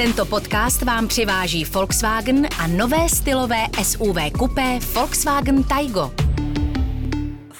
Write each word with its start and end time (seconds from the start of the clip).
Tento 0.00 0.26
podcast 0.26 0.82
vám 0.82 1.08
přiváží 1.08 1.64
Volkswagen 1.64 2.48
a 2.58 2.66
nové 2.66 3.08
stylové 3.08 3.64
SUV 3.82 4.16
kupé 4.38 4.78
Volkswagen 4.94 5.64
Taigo. 5.64 6.12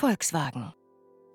Volkswagen. 0.03 0.65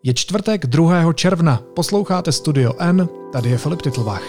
Je 0.04 0.14
čtvrtek 0.14 0.66
2. 0.66 1.14
června, 1.14 1.62
posloucháte 1.76 2.32
Studio 2.32 2.74
N, 2.80 3.10
tady 3.32 3.50
je 3.50 3.58
Filip 3.58 3.82
Titlbach. 3.82 4.24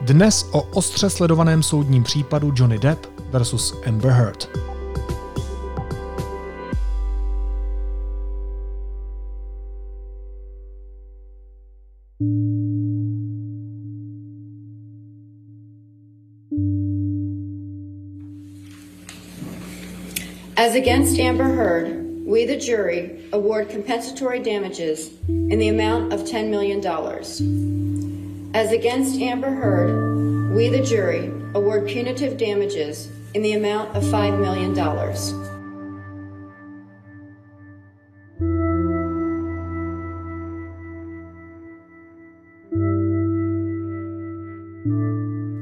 Dnes 0.00 0.46
o 0.52 0.62
ostře 0.62 1.10
sledovaném 1.10 1.62
soudním 1.62 2.02
případu 2.02 2.52
Johnny 2.56 2.78
Depp 2.78 3.06
versus 3.30 3.74
Amber 3.86 4.10
Heard. 4.10 4.70
As 20.60 20.74
against 20.74 21.18
Amber 21.18 21.44
Heard, 21.44 22.26
we, 22.26 22.44
the 22.44 22.58
jury, 22.58 23.24
award 23.32 23.70
compensatory 23.70 24.40
damages 24.40 25.10
in 25.26 25.58
the 25.58 25.68
amount 25.68 26.12
of 26.12 26.20
$10 26.20 26.50
million. 26.50 26.84
As 28.54 28.70
against 28.70 29.18
Amber 29.22 29.48
Heard, 29.48 30.54
we, 30.54 30.68
the 30.68 30.82
jury, 30.82 31.32
award 31.54 31.88
punitive 31.88 32.36
damages 32.36 33.08
in 33.32 33.40
the 33.40 33.54
amount 33.54 33.96
of 33.96 34.02
$5 34.02 34.38
million. 34.38 34.74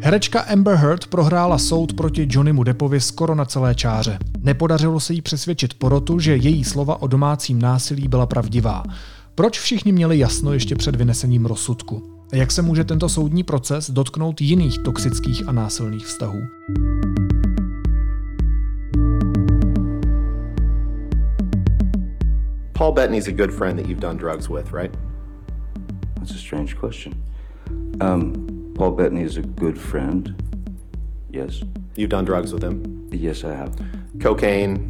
Herečka 0.09 0.41
Amber 0.41 0.75
Heard 0.75 1.07
prohrála 1.07 1.59
soud 1.59 1.93
proti 1.93 2.27
Johnnymu 2.31 2.63
Deppovi 2.63 3.01
skoro 3.01 3.35
na 3.35 3.45
celé 3.45 3.75
čáře. 3.75 4.19
Nepodařilo 4.39 5.01
se 5.01 5.13
jí 5.13 5.23
přesvědčit 5.23 5.75
porotu, 5.75 6.19
že 6.19 6.37
její 6.37 6.65
slova 6.65 7.03
o 7.03 7.07
domácím 7.07 7.63
násilí 7.63 8.09
byla 8.09 8.27
pravdivá. 8.27 8.83
Proč 9.35 9.59
všichni 9.59 9.93
měli 9.93 10.19
jasno 10.19 10.53
ještě 10.53 10.77
před 10.77 10.97
vynesením 10.97 11.47
rozsudku? 11.47 12.03
A 12.33 12.37
jak 12.37 12.51
se 12.51 12.63
může 12.63 12.85
tento 12.85 13.09
soudní 13.09 13.43
proces 13.43 13.91
dotknout 13.91 14.41
jiných 14.41 14.79
toxických 14.79 15.49
a 15.49 15.53
násilných 15.53 16.07
vztahů? 16.07 16.39
Paul 22.73 22.93
Bettany's 22.93 23.29
a 23.29 23.33
good 23.33 23.51
friend 23.51 23.81
that 23.81 23.89
you've 23.89 24.03
done 24.03 24.19
drugs 24.19 24.49
with, 24.49 24.73
right? 24.73 24.99
That's 26.15 26.31
a 26.31 26.39
strange 26.39 26.75
question. 26.75 27.15
Um, 28.03 28.58
Paul 28.79 28.93
Bettany 28.93 29.23
is 29.23 29.37
a 29.37 29.43
good 29.43 29.77
friend. 29.77 30.35
Yes. 31.33 31.65
You've 31.97 32.11
done 32.11 32.25
drugs 32.25 32.53
with 32.53 32.63
him? 32.63 33.09
Yes, 33.11 33.43
I 33.45 33.53
have. 33.53 33.75
Cocaine, 34.23 34.87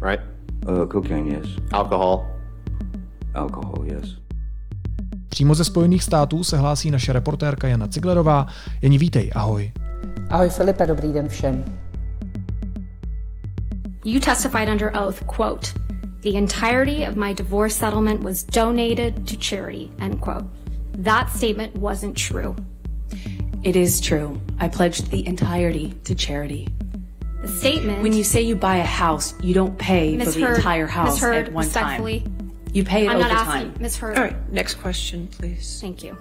right? 0.00 0.20
Uh, 0.66 0.86
cocaine, 0.86 1.26
yes. 1.26 1.46
Alcohol? 1.72 2.24
Alcohol, 3.34 3.84
yes. 3.84 4.16
Přímo 5.28 5.54
ze 5.54 5.64
Spojených 5.64 6.02
států 6.02 6.44
se 6.44 6.58
hlásí 6.58 6.90
naše 6.90 7.12
reportérka 7.12 7.68
Jana 7.68 7.88
Ciglerová. 7.88 8.46
Jani, 8.82 8.98
vítej, 8.98 9.30
ahoj. 9.34 9.72
Ahoj 10.30 10.48
Filipe, 10.48 10.86
dobrý 10.86 11.12
den 11.12 11.28
všem. 11.28 11.64
You 14.04 14.20
testified 14.20 14.68
under 14.68 14.92
oath, 14.94 15.24
quote, 15.26 15.66
the 16.22 16.38
entirety 16.38 17.08
of 17.08 17.16
my 17.16 17.34
divorce 17.34 17.74
settlement 17.74 18.24
was 18.24 18.44
donated 18.44 19.14
to 19.14 19.36
charity, 19.36 19.90
end 19.98 20.20
quote. 20.20 20.44
That 21.04 21.28
statement 21.36 21.76
wasn't 21.76 22.16
true. 22.28 22.54
It 23.64 23.76
is 23.76 24.00
true. 24.00 24.40
I 24.58 24.68
pledged 24.68 25.10
the 25.10 25.24
entirety 25.26 25.94
to 26.04 26.14
charity. 26.16 26.66
The 27.42 27.48
statement. 27.48 28.02
When 28.02 28.12
you 28.12 28.24
say 28.24 28.42
you 28.42 28.56
buy 28.56 28.76
a 28.78 28.84
house, 28.84 29.34
you 29.40 29.54
don't 29.54 29.78
pay 29.78 30.16
Ms. 30.16 30.34
for 30.34 30.40
the 30.40 30.54
entire 30.56 30.86
house 30.88 31.14
Ms. 31.14 31.22
Heard, 31.22 31.46
at 31.46 31.52
one 31.52 31.64
respectfully, 31.64 32.20
time. 32.20 32.52
You 32.72 32.84
pay 32.84 33.06
it 33.06 33.10
I'm 33.10 33.16
over 33.16 33.28
not 33.28 33.46
time. 33.46 33.66
asking, 33.68 33.82
Ms. 33.82 33.96
Heard. 33.98 34.18
All 34.18 34.24
right, 34.24 34.52
next 34.52 34.74
question, 34.82 35.28
please. 35.28 35.80
Thank 35.80 36.02
you. 36.04 36.16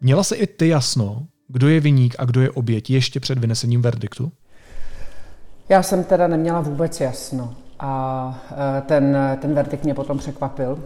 Měla 0.00 0.22
se 0.22 0.36
i 0.36 0.46
ty 0.46 0.68
jasno, 0.68 1.26
kdo 1.48 1.68
je 1.68 1.80
viník 1.80 2.14
a 2.18 2.24
kdo 2.24 2.40
je 2.40 2.50
oběť 2.50 2.90
ještě 2.90 3.20
před 3.20 3.38
vynesením 3.38 3.82
verdiktu? 3.82 4.32
Já 5.68 5.82
jsem 5.82 6.04
teda 6.04 6.26
neměla 6.26 6.60
vůbec 6.60 7.00
jasno 7.00 7.56
a 7.78 8.42
e, 8.78 8.80
ten, 8.80 9.16
ten 9.40 9.54
verdikt 9.54 9.84
mě 9.84 9.94
potom 9.94 10.18
překvapil, 10.18 10.78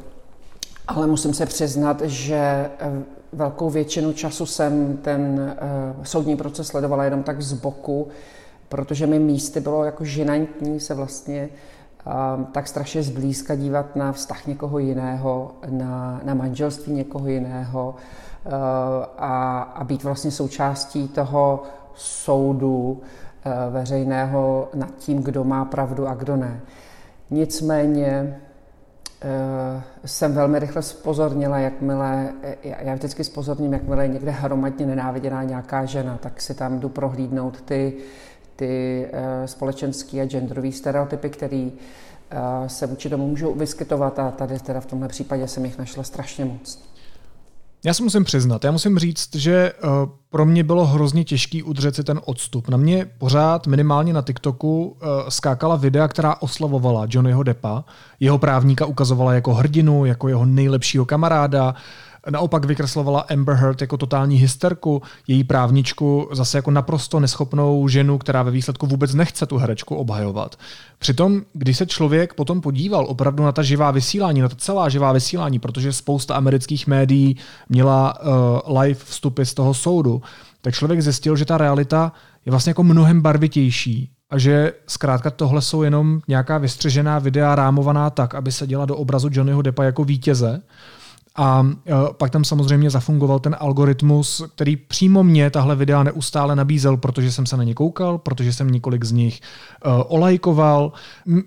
ale 0.88 1.06
musím 1.06 1.34
se 1.34 1.46
přiznat, 1.46 2.02
že 2.02 2.36
e, 2.36 2.70
velkou 3.32 3.70
většinu 3.70 4.12
času 4.12 4.46
jsem 4.46 4.96
ten 4.96 5.54
uh, 5.96 6.04
soudní 6.04 6.36
proces 6.36 6.66
sledovala 6.66 7.04
jenom 7.04 7.22
tak 7.22 7.42
z 7.42 7.52
boku, 7.52 8.08
protože 8.68 9.06
mi 9.06 9.18
místy 9.18 9.60
bylo 9.60 9.84
jako 9.84 10.04
žinantní 10.04 10.80
se 10.80 10.94
vlastně 10.94 11.48
tak 12.52 12.68
strašně 12.68 13.02
zblízka 13.02 13.54
dívat 13.54 13.96
na 13.96 14.12
vztah 14.12 14.46
někoho 14.46 14.78
jiného, 14.78 15.50
na, 15.70 16.20
na 16.24 16.34
manželství 16.34 16.92
někoho 16.92 17.28
jiného 17.28 17.94
uh, 18.44 18.52
a, 19.18 19.62
a 19.62 19.84
být 19.84 20.04
vlastně 20.04 20.30
součástí 20.30 21.08
toho 21.08 21.62
soudu 21.94 23.00
veřejného 23.70 24.68
nad 24.74 24.90
tím, 24.98 25.22
kdo 25.22 25.44
má 25.44 25.64
pravdu 25.64 26.08
a 26.08 26.14
kdo 26.14 26.36
ne. 26.36 26.60
Nicméně 27.30 28.36
Eh, 28.36 28.45
jsem 30.04 30.34
velmi 30.34 30.58
rychle 30.58 30.82
spozornila, 30.82 31.58
jakmile, 31.58 32.32
eh, 32.42 32.56
já 32.62 32.94
vždycky 32.94 33.24
spozorním, 33.24 33.72
jakmile 33.72 34.04
je 34.04 34.08
někde 34.08 34.30
hromadně 34.30 34.86
nenáviděná 34.86 35.42
nějaká 35.42 35.84
žena, 35.84 36.18
tak 36.22 36.40
si 36.40 36.54
tam 36.54 36.80
jdu 36.80 36.88
prohlídnout 36.88 37.60
ty, 37.60 37.96
ty 38.56 39.06
uh, 39.12 39.46
společenské 39.46 40.20
a 40.20 40.26
genderové 40.26 40.72
stereotypy, 40.72 41.30
které 41.30 41.70
se 42.66 42.86
vůči 42.86 43.10
tomu 43.10 43.28
můžou 43.28 43.54
vyskytovat 43.54 44.18
a 44.18 44.30
tady 44.30 44.58
teda 44.58 44.80
v 44.80 44.86
tomhle 44.86 45.08
případě 45.08 45.48
jsem 45.48 45.64
jich 45.64 45.78
našla 45.78 46.02
strašně 46.02 46.44
moc. 46.44 46.95
Já 47.86 47.94
si 47.94 48.02
musím 48.02 48.24
přiznat, 48.24 48.64
já 48.64 48.70
musím 48.70 48.98
říct, 48.98 49.34
že 49.34 49.72
uh, 49.72 49.90
pro 50.30 50.46
mě 50.46 50.64
bylo 50.64 50.86
hrozně 50.86 51.24
těžký 51.24 51.62
udržet 51.62 51.96
si 51.96 52.04
ten 52.04 52.20
odstup. 52.24 52.68
Na 52.68 52.76
mě 52.76 53.06
pořád 53.18 53.66
minimálně 53.66 54.12
na 54.12 54.22
TikToku 54.22 54.84
uh, 54.86 55.08
skákala 55.28 55.76
videa, 55.76 56.08
která 56.08 56.36
oslavovala 56.42 57.06
Johnnyho 57.10 57.42
Deppa. 57.42 57.84
Jeho 58.20 58.38
právníka 58.38 58.86
ukazovala 58.86 59.34
jako 59.34 59.54
hrdinu, 59.54 60.04
jako 60.04 60.28
jeho 60.28 60.46
nejlepšího 60.46 61.04
kamaráda. 61.04 61.74
Naopak 62.30 62.64
vykreslovala 62.64 63.20
Amber 63.20 63.54
Heard 63.54 63.80
jako 63.80 63.96
totální 63.96 64.36
hysterku, 64.36 65.02
její 65.26 65.44
právničku 65.44 66.28
zase 66.32 66.58
jako 66.58 66.70
naprosto 66.70 67.20
neschopnou 67.20 67.88
ženu, 67.88 68.18
která 68.18 68.42
ve 68.42 68.50
výsledku 68.50 68.86
vůbec 68.86 69.14
nechce 69.14 69.46
tu 69.46 69.56
herečku 69.56 69.94
obhajovat. 69.94 70.56
Přitom, 70.98 71.42
když 71.52 71.76
se 71.76 71.86
člověk 71.86 72.34
potom 72.34 72.60
podíval 72.60 73.06
opravdu 73.08 73.44
na 73.44 73.52
ta 73.52 73.62
živá 73.62 73.90
vysílání, 73.90 74.40
na 74.40 74.48
ta 74.48 74.56
celá 74.56 74.88
živá 74.88 75.12
vysílání, 75.12 75.58
protože 75.58 75.92
spousta 75.92 76.34
amerických 76.34 76.86
médií 76.86 77.36
měla 77.68 78.14
uh, 78.20 78.78
live 78.78 79.00
vstupy 79.04 79.42
z 79.42 79.54
toho 79.54 79.74
soudu, 79.74 80.22
tak 80.60 80.74
člověk 80.74 81.00
zjistil, 81.00 81.36
že 81.36 81.44
ta 81.44 81.58
realita 81.58 82.12
je 82.46 82.50
vlastně 82.50 82.70
jako 82.70 82.84
mnohem 82.84 83.20
barvitější 83.20 84.10
a 84.30 84.38
že 84.38 84.72
zkrátka 84.86 85.30
tohle 85.30 85.62
jsou 85.62 85.82
jenom 85.82 86.20
nějaká 86.28 86.58
vystřežená 86.58 87.18
videa 87.18 87.54
rámovaná 87.54 88.10
tak, 88.10 88.34
aby 88.34 88.52
se 88.52 88.66
děla 88.66 88.86
do 88.86 88.96
obrazu 88.96 89.28
Johnnyho 89.32 89.62
Deppa 89.62 89.84
jako 89.84 90.04
vítěze. 90.04 90.62
A 91.36 91.66
e, 91.86 91.92
pak 92.12 92.30
tam 92.30 92.44
samozřejmě 92.44 92.90
zafungoval 92.90 93.38
ten 93.38 93.56
algoritmus, 93.58 94.42
který 94.54 94.76
přímo 94.76 95.24
mě 95.24 95.50
tahle 95.50 95.76
videa 95.76 96.02
neustále 96.02 96.56
nabízel, 96.56 96.96
protože 96.96 97.32
jsem 97.32 97.46
se 97.46 97.56
na 97.56 97.64
ně 97.64 97.74
koukal, 97.74 98.18
protože 98.18 98.52
jsem 98.52 98.70
několik 98.70 99.04
z 99.04 99.12
nich 99.12 99.40
uh, 99.86 99.92
olajkoval. 100.08 100.92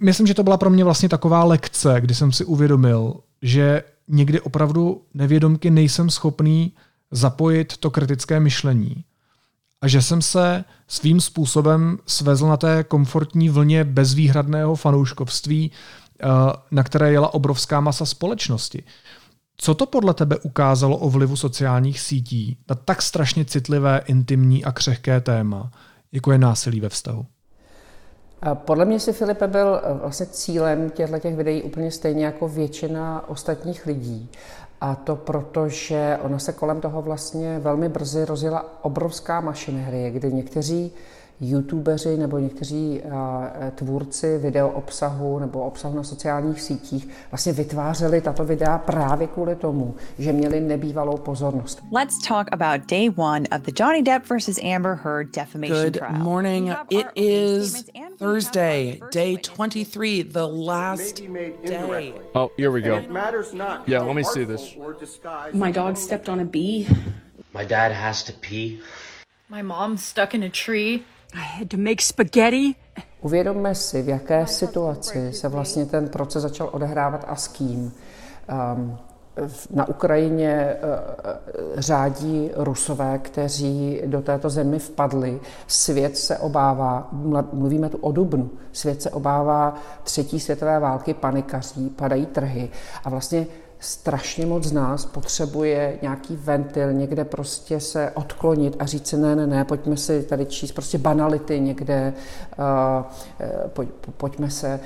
Myslím, 0.01 0.27
že 0.27 0.33
to 0.33 0.43
byla 0.43 0.57
pro 0.57 0.69
mě 0.69 0.83
vlastně 0.83 1.09
taková 1.09 1.43
lekce, 1.43 2.01
kdy 2.01 2.15
jsem 2.15 2.31
si 2.31 2.45
uvědomil, 2.45 3.13
že 3.41 3.83
někdy 4.07 4.41
opravdu 4.41 5.01
nevědomky 5.13 5.69
nejsem 5.69 6.09
schopný 6.09 6.73
zapojit 7.11 7.77
to 7.77 7.91
kritické 7.91 8.39
myšlení. 8.39 9.03
A 9.81 9.87
že 9.87 10.01
jsem 10.01 10.21
se 10.21 10.63
svým 10.87 11.21
způsobem 11.21 11.97
svezl 12.05 12.47
na 12.47 12.57
té 12.57 12.83
komfortní 12.83 13.49
vlně 13.49 13.83
bezvýhradného 13.83 14.75
fanouškovství, 14.75 15.71
e, 15.71 16.27
na 16.71 16.83
které 16.83 17.11
jela 17.11 17.33
obrovská 17.33 17.79
masa 17.79 18.05
společnosti. 18.05 18.83
Co 19.61 19.75
to 19.75 19.85
podle 19.85 20.13
tebe 20.13 20.37
ukázalo 20.37 20.97
o 20.97 21.09
vlivu 21.09 21.35
sociálních 21.35 21.99
sítí 21.99 22.57
na 22.69 22.75
tak 22.75 23.01
strašně 23.01 23.45
citlivé, 23.45 24.01
intimní 24.05 24.65
a 24.65 24.71
křehké 24.71 25.21
téma, 25.21 25.71
jako 26.11 26.31
je 26.31 26.37
násilí 26.37 26.79
ve 26.79 26.89
vztahu? 26.89 27.25
Podle 28.53 28.85
mě 28.85 28.99
si 28.99 29.13
Filipe 29.13 29.47
byl 29.47 29.81
eh, 29.83 29.93
vlastně 29.93 30.25
cílem 30.25 30.89
těchto 30.89 31.19
těch 31.19 31.35
videí 31.35 31.63
úplně 31.63 31.91
stejně 31.91 32.25
jako 32.25 32.47
většina 32.47 33.29
ostatních 33.29 33.85
lidí. 33.85 34.29
A 34.81 34.95
to 34.95 35.15
proto, 35.15 35.69
že 35.69 36.17
ono 36.21 36.39
se 36.39 36.53
kolem 36.53 36.81
toho 36.81 37.01
vlastně 37.01 37.59
velmi 37.59 37.89
brzy 37.89 38.25
rozjela 38.25 38.65
obrovská 38.81 39.41
mašinerie, 39.41 40.11
kdy 40.11 40.33
někteří 40.33 40.91
youtubeři 41.41 42.17
nebo 42.17 42.39
někteří 42.39 43.01
tvůrci 43.75 44.37
video 44.37 44.69
obsahu 44.69 45.39
nebo 45.39 45.63
obsahu 45.63 45.95
na 45.95 46.03
sociálních 46.03 46.61
sítích 46.61 47.07
vlastně 47.31 47.53
vytvářeli 47.53 48.21
tato 48.21 48.43
videa 48.45 48.77
právě 48.77 49.27
kvůli 49.27 49.55
tomu, 49.55 49.95
že 50.19 50.33
měli 50.33 50.59
nebývalou 50.59 51.17
pozornost. 51.17 51.81
Let's 51.95 52.27
talk 52.27 52.47
about 52.51 52.89
day 52.91 53.09
one 53.15 53.47
of 53.55 53.61
the 53.61 53.71
Johnny 53.79 54.01
Depp 54.01 54.29
versus 54.29 54.59
Amber 54.75 54.99
Heard 55.03 55.35
defamation 55.35 55.83
Good 55.83 55.97
trial. 55.97 56.13
morning. 56.13 56.71
It 56.89 57.07
is 57.15 57.85
Thursday, 58.17 58.99
day 59.13 59.37
23, 59.37 60.23
the 60.23 60.47
last 60.47 61.21
day. 61.65 62.13
Oh, 62.35 62.51
here 62.57 62.71
we 62.71 62.81
go. 62.81 62.97
It 62.97 63.11
matters 63.11 63.53
not. 63.53 63.87
Yeah, 63.87 64.05
let 64.05 64.15
me 64.15 64.23
see 64.23 64.45
this. 64.45 64.75
My 65.53 65.71
dog 65.71 65.97
stepped 65.97 66.29
on 66.29 66.39
a 66.39 66.45
bee. 66.45 66.87
My 67.53 67.65
dad 67.65 67.91
has 67.91 68.23
to 68.23 68.33
pee. 68.33 68.79
My 69.49 69.61
mom's 69.61 70.03
stuck 70.03 70.33
in 70.33 70.43
a 70.43 70.49
tree. 70.49 71.03
Uvědomme 73.21 73.75
si, 73.75 74.01
v 74.01 74.09
jaké 74.09 74.47
situaci 74.47 75.33
se 75.33 75.47
vlastně 75.47 75.85
ten 75.85 76.09
proces 76.09 76.41
začal 76.43 76.69
odehrávat 76.71 77.25
a 77.27 77.35
s 77.35 77.47
kým. 77.47 77.93
Um, 78.75 78.97
na 79.73 79.87
Ukrajině 79.87 80.75
uh, 80.75 80.89
řádí 81.77 82.51
rusové, 82.55 83.17
kteří 83.17 84.01
do 84.05 84.21
této 84.21 84.49
zemi 84.49 84.79
vpadli. 84.79 85.39
Svět 85.67 86.17
se 86.17 86.37
obává, 86.37 87.09
mluvíme 87.53 87.89
tu 87.89 87.97
o 87.97 88.11
Dubnu, 88.11 88.49
svět 88.71 89.01
se 89.01 89.09
obává 89.09 89.75
třetí 90.03 90.39
světové 90.39 90.79
války, 90.79 91.13
panikaří, 91.13 91.89
padají 91.89 92.25
trhy 92.25 92.69
a 93.03 93.09
vlastně 93.09 93.47
strašně 93.79 94.45
moc 94.45 94.63
z 94.63 94.71
nás 94.71 95.05
potřebuje 95.05 95.97
nějaký 96.01 96.35
ventil, 96.35 96.93
někde 96.93 97.25
prostě 97.25 97.79
se 97.79 98.11
odklonit 98.11 98.75
a 98.79 98.85
říct 98.85 99.07
si 99.07 99.17
ne, 99.17 99.35
ne, 99.35 99.47
ne, 99.47 99.65
pojďme 99.65 99.97
si 99.97 100.23
tady 100.23 100.45
číst 100.45 100.71
prostě 100.71 100.97
banality 100.97 101.59
někde, 101.59 102.13
uh, 102.59 102.65
poj, 103.67 103.87
pojďme 104.17 104.49
se 104.49 104.79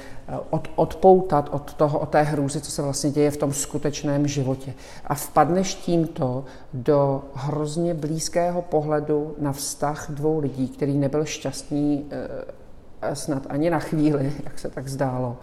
od, 0.50 0.68
odpoutat 0.75 1.50
od 1.51 1.74
toho, 1.74 2.00
od 2.00 2.10
té 2.10 2.22
hrůzy, 2.22 2.62
co 2.62 2.72
se 2.72 2.81
vlastně 2.81 3.12
děje 3.12 3.31
v 3.31 3.38
tom 3.38 3.54
skutečném 3.54 4.28
životě. 4.28 4.74
A 5.06 5.16
vpadneš 5.16 5.75
tímto 5.75 6.45
do 6.74 7.24
hrozně 7.34 7.94
blízkého 7.94 8.62
pohledu 8.62 9.36
na 9.40 9.51
vztah 9.51 10.06
dvou 10.10 10.40
lidí, 10.40 10.68
který 10.68 10.98
nebyl 10.98 11.25
šťastný 11.25 12.04
uh, 12.04 13.13
snad 13.13 13.44
ani 13.50 13.69
na 13.69 13.80
chvíli, 13.80 14.34
jak 14.44 14.60
se 14.60 14.69
tak 14.69 14.88
zdálo 14.88 15.38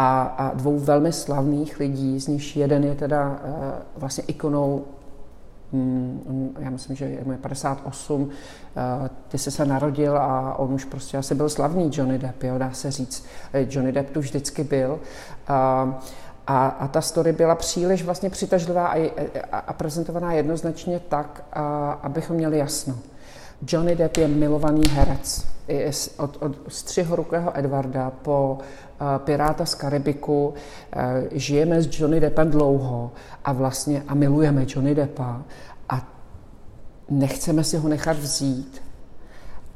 a, 0.00 0.22
a 0.22 0.54
dvou 0.54 0.78
velmi 0.78 1.12
slavných 1.12 1.80
lidí, 1.80 2.20
z 2.20 2.26
nich 2.26 2.56
jeden 2.56 2.84
je 2.84 2.94
teda 2.94 3.28
uh, 3.28 3.62
vlastně 3.96 4.24
ikonou 4.26 4.84
Hmm, 5.72 6.56
já 6.58 6.70
myslím, 6.70 6.96
že 6.96 7.04
je 7.04 7.24
mu 7.24 7.36
58, 7.36 8.22
uh, 8.22 8.28
ty 9.28 9.38
jsi 9.38 9.50
se 9.50 9.64
narodil 9.64 10.18
a 10.18 10.58
on 10.58 10.74
už 10.74 10.84
prostě 10.84 11.18
asi 11.18 11.34
byl 11.34 11.48
slavný 11.48 11.90
Johnny 11.92 12.18
Depp, 12.18 12.42
jo, 12.42 12.58
dá 12.58 12.72
se 12.72 12.90
říct. 12.90 13.26
Johnny 13.54 13.92
Depp 13.92 14.10
tu 14.10 14.20
vždycky 14.20 14.64
byl. 14.64 14.90
Uh, 14.92 15.94
a, 16.46 16.66
a 16.68 16.88
ta 16.88 17.00
story 17.00 17.32
byla 17.32 17.54
příliš 17.54 18.04
vlastně 18.04 18.30
přitažlivá 18.30 18.86
a, 18.86 19.12
a, 19.52 19.58
a 19.58 19.72
prezentovaná 19.72 20.32
jednoznačně 20.32 21.00
tak, 21.08 21.44
a, 21.52 21.92
abychom 21.92 22.36
měli 22.36 22.58
jasno. 22.58 22.98
Johnny 23.66 23.96
Depp 23.96 24.16
je 24.16 24.28
milovaný 24.28 24.82
herec. 24.90 25.46
Od, 26.16 26.36
od 26.40 26.52
střihorukého 26.68 27.58
Edwarda 27.58 28.10
po 28.10 28.58
Piráta 29.18 29.66
z 29.66 29.74
Karibiku 29.74 30.48
uh, 30.48 31.02
žijeme 31.32 31.82
s 31.82 32.00
Johnny 32.00 32.20
Deppem 32.20 32.50
dlouho 32.50 33.12
a 33.44 33.52
vlastně 33.52 34.02
a 34.08 34.14
milujeme 34.14 34.66
Johnny 34.68 34.94
Deppa 34.94 35.42
a 35.88 36.08
nechceme 37.10 37.64
si 37.64 37.76
ho 37.76 37.88
nechat 37.88 38.16
vzít. 38.16 38.82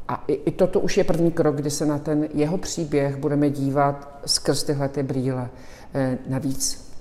A 0.08 0.24
i, 0.28 0.32
i 0.32 0.50
toto 0.50 0.80
už 0.80 0.96
je 0.96 1.04
první 1.04 1.30
krok, 1.32 1.56
kdy 1.56 1.70
se 1.70 1.86
na 1.86 1.98
ten 1.98 2.28
jeho 2.34 2.58
příběh 2.58 3.16
budeme 3.16 3.50
dívat 3.50 4.18
skrz 4.26 4.62
tyhle 4.62 4.88
ty 4.88 5.02
brýle. 5.02 5.42
Uh, 5.42 6.18
navíc 6.28 6.91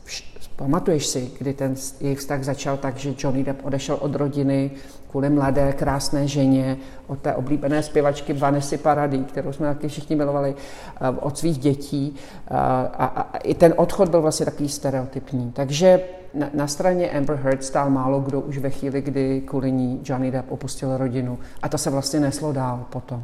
Pamatuješ 0.56 1.08
si, 1.08 1.32
kdy 1.40 1.54
ten 1.54 1.76
jejich 2.00 2.20
vztah 2.20 2.44
začal 2.44 2.78
tak, 2.78 2.98
že 2.98 3.14
Johnny 3.18 3.44
Depp 3.44 3.66
odešel 3.66 3.98
od 4.02 4.16
rodiny 4.16 4.72
kvůli 5.12 5.30
mladé, 5.30 5.74
krásné 5.74 6.28
ženě, 6.28 6.78
od 7.08 7.20
té 7.20 7.36
oblíbené 7.36 7.84
zpěvačky 7.84 8.34
Vanessa 8.34 8.78
Paradis, 8.78 9.22
kterou 9.28 9.54
jsme 9.54 9.68
taky 9.68 9.88
všichni 9.88 10.16
milovali, 10.16 10.56
eh, 10.56 11.10
od 11.10 11.38
svých 11.38 11.58
dětí. 11.58 12.16
A, 12.48 12.82
a, 12.82 13.06
a 13.06 13.38
i 13.38 13.54
ten 13.54 13.74
odchod 13.78 14.10
byl 14.10 14.22
vlastně 14.22 14.46
takový 14.46 14.70
stereotypní. 14.70 15.52
Takže 15.52 16.00
na, 16.34 16.50
na 16.54 16.68
straně 16.68 17.10
Amber 17.10 17.36
Heard 17.36 17.64
stál 17.64 17.90
málo 17.90 18.20
kdo 18.20 18.42
už 18.42 18.58
ve 18.58 18.70
chvíli, 18.70 19.02
kdy 19.02 19.42
kvůli 19.42 19.72
ní 19.72 20.02
Johnny 20.04 20.32
Depp 20.32 20.52
opustil 20.52 20.98
rodinu. 20.98 21.40
A 21.62 21.70
to 21.70 21.78
se 21.78 21.90
vlastně 21.90 22.20
neslo 22.20 22.54
dál 22.54 22.86
potom. 22.90 23.24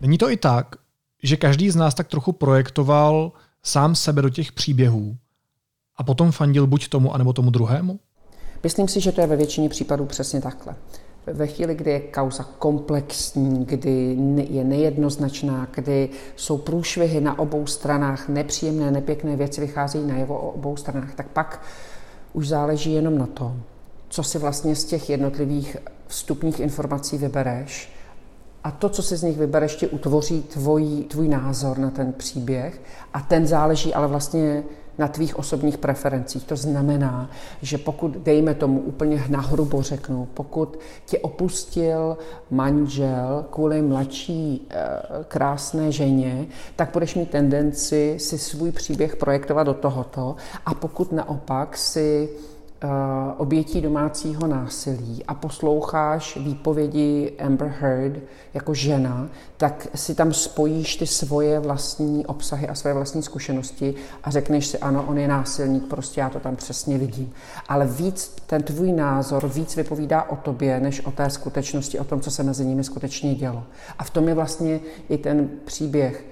Není 0.00 0.18
to 0.18 0.30
i 0.30 0.36
tak, 0.36 0.76
že 1.22 1.36
každý 1.36 1.70
z 1.70 1.76
nás 1.76 1.94
tak 1.94 2.08
trochu 2.08 2.32
projektoval 2.32 3.32
sám 3.62 3.94
sebe 3.94 4.22
do 4.22 4.30
těch 4.30 4.52
příběhů 4.52 5.16
a 5.96 6.02
potom 6.02 6.32
fandil 6.32 6.66
buď 6.66 6.88
tomu, 6.88 7.14
anebo 7.14 7.32
tomu 7.32 7.50
druhému? 7.50 7.98
Myslím 8.62 8.88
si, 8.88 9.00
že 9.00 9.12
to 9.12 9.20
je 9.20 9.26
ve 9.26 9.36
většině 9.36 9.68
případů 9.68 10.06
přesně 10.06 10.40
takhle. 10.40 10.74
Ve 11.26 11.46
chvíli, 11.46 11.74
kdy 11.74 11.90
je 11.90 12.00
kauza 12.00 12.44
komplexní, 12.58 13.64
kdy 13.64 14.16
je 14.50 14.64
nejednoznačná, 14.64 15.68
kdy 15.74 16.08
jsou 16.36 16.58
průšvihy 16.58 17.20
na 17.20 17.38
obou 17.38 17.66
stranách, 17.66 18.28
nepříjemné, 18.28 18.90
nepěkné 18.90 19.36
věci 19.36 19.60
vycházejí 19.60 20.06
na 20.06 20.16
jeho 20.16 20.38
obou 20.38 20.76
stranách, 20.76 21.14
tak 21.14 21.28
pak 21.28 21.62
už 22.32 22.48
záleží 22.48 22.92
jenom 22.92 23.18
na 23.18 23.26
tom, 23.26 23.62
co 24.08 24.22
si 24.22 24.38
vlastně 24.38 24.76
z 24.76 24.84
těch 24.84 25.10
jednotlivých 25.10 25.76
vstupních 26.06 26.60
informací 26.60 27.18
vybereš 27.18 27.92
a 28.64 28.70
to, 28.70 28.88
co 28.88 29.02
si 29.02 29.16
z 29.16 29.22
nich 29.22 29.38
vybereš, 29.38 29.76
ti 29.76 29.88
utvoří 29.88 30.42
tvoj, 30.42 31.04
tvůj 31.08 31.28
názor 31.28 31.78
na 31.78 31.90
ten 31.90 32.12
příběh 32.12 32.82
a 33.12 33.20
ten 33.20 33.46
záleží 33.46 33.94
ale 33.94 34.06
vlastně 34.06 34.62
na 34.98 35.08
tvých 35.08 35.38
osobních 35.38 35.78
preferencích. 35.78 36.44
To 36.44 36.56
znamená, 36.56 37.30
že 37.62 37.78
pokud, 37.78 38.10
dejme 38.16 38.54
tomu 38.54 38.80
úplně 38.80 39.24
nahrubo 39.28 39.82
řeknu, 39.82 40.28
pokud 40.34 40.78
tě 41.06 41.18
opustil 41.18 42.18
manžel 42.50 43.44
kvůli 43.50 43.82
mladší 43.82 44.66
eh, 44.70 44.86
krásné 45.28 45.92
ženě, 45.92 46.46
tak 46.76 46.90
budeš 46.92 47.14
mít 47.14 47.30
tendenci 47.30 48.16
si 48.18 48.38
svůj 48.38 48.72
příběh 48.72 49.16
projektovat 49.16 49.66
do 49.66 49.74
tohoto 49.74 50.36
a 50.66 50.74
pokud 50.74 51.12
naopak 51.12 51.76
si 51.76 52.28
obětí 53.36 53.80
domácího 53.80 54.46
násilí 54.46 55.24
a 55.24 55.34
posloucháš 55.34 56.36
výpovědi 56.36 57.32
Amber 57.38 57.74
Heard 57.80 58.22
jako 58.54 58.74
žena, 58.74 59.28
tak 59.56 59.88
si 59.94 60.14
tam 60.14 60.32
spojíš 60.32 60.96
ty 60.96 61.06
svoje 61.06 61.60
vlastní 61.60 62.26
obsahy 62.26 62.68
a 62.68 62.74
svoje 62.74 62.94
vlastní 62.94 63.22
zkušenosti 63.22 63.94
a 64.24 64.30
řekneš 64.30 64.66
si, 64.66 64.78
ano, 64.78 65.04
on 65.08 65.18
je 65.18 65.28
násilník, 65.28 65.84
prostě 65.84 66.20
já 66.20 66.30
to 66.30 66.40
tam 66.40 66.56
přesně 66.56 66.98
vidím. 66.98 67.32
Ale 67.68 67.86
víc 67.86 68.36
ten 68.46 68.62
tvůj 68.62 68.92
názor 68.92 69.48
víc 69.48 69.76
vypovídá 69.76 70.22
o 70.22 70.36
tobě, 70.36 70.80
než 70.80 71.06
o 71.06 71.10
té 71.10 71.30
skutečnosti, 71.30 71.98
o 71.98 72.04
tom, 72.04 72.20
co 72.20 72.30
se 72.30 72.42
mezi 72.42 72.66
nimi 72.66 72.84
skutečně 72.84 73.34
dělo. 73.34 73.64
A 73.98 74.04
v 74.04 74.10
tom 74.10 74.28
je 74.28 74.34
vlastně 74.34 74.80
i 75.08 75.18
ten 75.18 75.48
příběh 75.64 76.24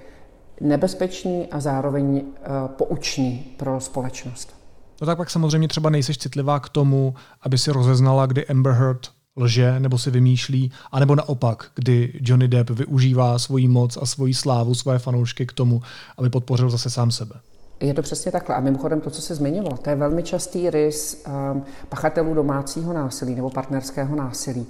nebezpečný 0.61 1.47
a 1.51 1.61
zároveň 1.61 2.15
uh, 2.15 2.69
poučný 2.69 3.55
pro 3.57 3.81
společnost. 3.81 4.62
No 5.03 5.07
tak 5.07 5.19
pak 5.19 5.31
samozřejmě 5.31 5.69
třeba 5.69 5.91
nejseš 5.91 6.19
citlivá 6.19 6.61
k 6.61 6.69
tomu, 6.69 7.15
aby 7.43 7.59
si 7.59 7.73
rozeznala, 7.73 8.27
kdy 8.27 8.47
Amber 8.47 8.73
Heard 8.73 9.11
lže 9.37 9.81
nebo 9.81 9.99
si 9.99 10.11
vymýšlí, 10.11 10.73
anebo 10.93 11.15
naopak, 11.15 11.71
kdy 11.75 12.13
Johnny 12.21 12.49
Depp 12.49 12.71
využívá 12.71 13.39
svoji 13.39 13.69
moc 13.69 13.99
a 14.03 14.07
svoji 14.07 14.35
slávu, 14.35 14.75
své 14.75 14.99
fanoušky 14.99 15.47
k 15.47 15.53
tomu, 15.53 15.83
aby 16.19 16.31
podpořil 16.31 16.71
zase 16.71 16.91
sám 16.91 17.11
sebe. 17.11 17.35
Je 17.81 17.95
to 17.95 18.03
přesně 18.03 18.33
takhle. 18.33 18.57
A 18.57 18.61
mimochodem 18.61 19.01
to, 19.01 19.11
co 19.11 19.23
se 19.23 19.35
zmiňoval, 19.35 19.77
to 19.77 19.91
je 19.91 19.97
velmi 19.97 20.23
častý 20.23 20.71
rys 20.71 21.25
um, 21.27 21.65
pachatelů 21.89 22.35
domácího 22.35 22.93
násilí 22.93 23.35
nebo 23.35 23.51
partnerského 23.51 24.17
násilí. 24.17 24.67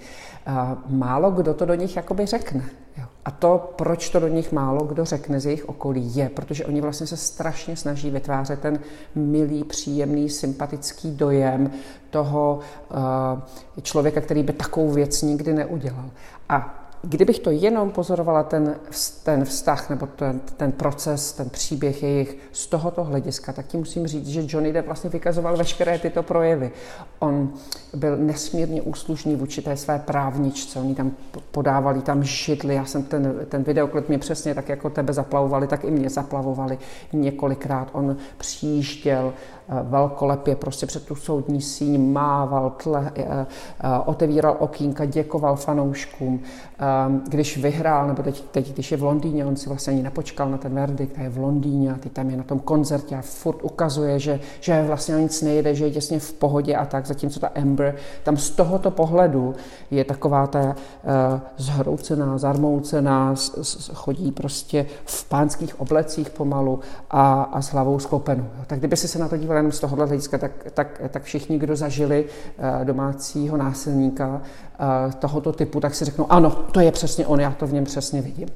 Uh, 0.47 0.55
málo 0.89 1.31
kdo 1.31 1.55
to 1.55 1.65
do 1.65 1.75
nich 1.75 1.97
jakoby 1.97 2.27
řekne. 2.27 2.65
A 3.25 3.31
to, 3.31 3.73
proč 3.77 4.09
to 4.09 4.21
do 4.21 4.29
nich 4.29 4.53
málo 4.53 4.85
kdo 4.85 5.05
řekne 5.05 5.41
z 5.41 5.47
jejich 5.47 5.69
okolí, 5.69 6.17
je, 6.17 6.29
protože 6.29 6.67
oni 6.67 6.81
vlastně 6.81 7.07
se 7.07 7.17
strašně 7.17 7.77
snaží 7.77 8.11
vytvářet 8.11 8.61
ten 8.61 8.81
milý, 9.15 9.65
příjemný, 9.65 10.31
sympatický 10.31 11.11
dojem 11.11 11.71
toho 12.11 12.59
uh, 12.91 13.83
člověka, 13.83 14.21
který 14.21 14.43
by 14.43 14.53
takovou 14.53 14.91
věc 14.91 15.23
nikdy 15.23 15.53
neudělal. 15.53 16.11
A 16.49 16.82
kdybych 17.03 17.39
to 17.39 17.51
jenom 17.51 17.91
pozorovala 17.91 18.43
ten, 18.43 18.77
ten 19.23 19.45
vztah 19.45 19.91
nebo 19.91 20.07
ten, 20.07 20.41
ten 20.57 20.73
proces, 20.73 21.33
ten 21.33 21.51
příběh 21.51 22.03
jejich 22.03 22.37
z 22.53 22.67
tohoto 22.67 23.05
hlediska, 23.05 23.53
tak 23.53 23.67
ti 23.67 23.77
musím 23.77 24.07
říct, 24.07 24.27
že 24.27 24.43
Johnny 24.49 24.73
Depp 24.73 24.87
vlastně 24.87 25.11
vykazoval 25.11 25.57
veškeré 25.57 25.99
tyto 25.99 26.23
projevy. 26.23 26.71
On 27.19 27.53
byl 27.95 28.17
nesmírně 28.17 28.83
úslušný 28.83 29.37
vůči 29.37 29.63
té 29.63 29.77
své 29.77 29.99
právničce, 29.99 30.79
oni 30.79 30.95
tam 30.95 31.11
podávali 31.51 32.03
tam 32.03 32.25
židli, 32.25 32.75
já 32.75 32.85
jsem 32.85 33.03
ten, 33.03 33.35
ten 33.49 33.63
videoklip 33.63 34.09
mě 34.09 34.19
přesně 34.19 34.55
tak 34.55 34.69
jako 34.69 34.91
tebe 34.91 35.13
zaplavovali, 35.13 35.67
tak 35.67 35.85
i 35.85 35.91
mě 35.91 36.11
zaplavovali 36.11 36.79
několikrát. 37.13 37.89
On 37.93 38.17
přijížděl 38.39 39.33
velkolepě 39.83 40.57
prostě 40.57 40.87
před 40.87 41.07
tu 41.07 41.15
soudní 41.15 41.61
síň 41.61 42.13
mával, 42.13 42.71
tle, 42.71 43.13
otevíral 44.05 44.57
okýnka, 44.59 45.05
děkoval 45.05 45.57
fanouškům. 45.57 46.41
Když 47.29 47.59
vyhrál, 47.59 48.07
nebo 48.07 48.23
teď, 48.23 48.45
teď, 48.51 48.73
když 48.73 48.93
je 48.93 48.97
v 48.97 49.03
Londýně, 49.03 49.47
on 49.47 49.57
si 49.57 49.69
vlastně 49.69 49.93
ani 49.93 50.03
nepočkal 50.03 50.51
na 50.51 50.59
ten 50.59 50.75
verdikt, 50.75 51.19
je 51.19 51.29
v 51.29 51.39
Londýně 51.39 51.93
a 51.93 51.99
teď 51.99 52.13
tam 52.13 52.31
je 52.31 52.37
na 52.37 52.43
tom 52.43 52.59
koncertě 52.59 53.17
a 53.17 53.23
furt 53.23 53.63
ukazuje, 53.63 54.19
že, 54.19 54.41
že 54.61 54.83
vlastně 54.87 55.15
nic 55.15 55.43
nejde, 55.43 55.75
že 55.75 55.85
je 55.85 55.91
těsně 55.91 56.19
v 56.19 56.33
pohodě 56.33 56.77
a 56.77 56.87
tak, 56.87 57.07
zatímco 57.07 57.41
ta 57.41 57.49
Amber 57.49 57.95
tam 58.23 58.37
z 58.37 58.51
tohoto 58.51 58.91
pohledu 58.91 59.55
je 59.91 60.05
taková 60.05 60.47
ta 60.47 60.61
uh, 60.61 60.75
zhroucená, 61.57 62.39
zarmoucená, 62.39 63.35
chodí 63.95 64.33
prostě 64.33 64.87
v 65.05 65.29
pánských 65.29 65.81
oblecích 65.81 66.31
pomalu 66.31 66.81
a, 67.11 67.43
a 67.43 67.63
s 67.63 67.73
hlavou 67.73 67.99
sklopenou. 67.99 68.47
Tak 68.67 68.79
kdyby 68.79 68.97
si 68.97 69.09
se 69.09 69.19
na 69.19 69.29
to 69.29 69.37
díval 69.37 69.52
jenom 69.57 69.73
z 69.73 69.81
tohohle 69.81 70.07
hlediska, 70.07 70.39
tak, 70.39 70.53
tak, 70.75 71.03
tak 71.09 71.23
všichni, 71.23 71.59
kdo 71.59 71.77
zažili 71.77 72.25
uh, 72.25 72.85
domácího 72.85 73.57
násilníka 73.57 74.29
uh, 74.29 75.13
tohoto 75.13 75.53
typu, 75.53 75.81
tak 75.81 75.95
si 75.95 76.05
řeknou, 76.05 76.33
ano, 76.33 76.51
to 76.51 76.81
je 76.81 76.93
přesně 76.93 77.27
on, 77.27 77.41
já 77.41 77.51
to 77.51 77.67
v 77.67 77.73
něm 77.73 77.85
přesně 77.85 78.23
vidím. 78.23 78.49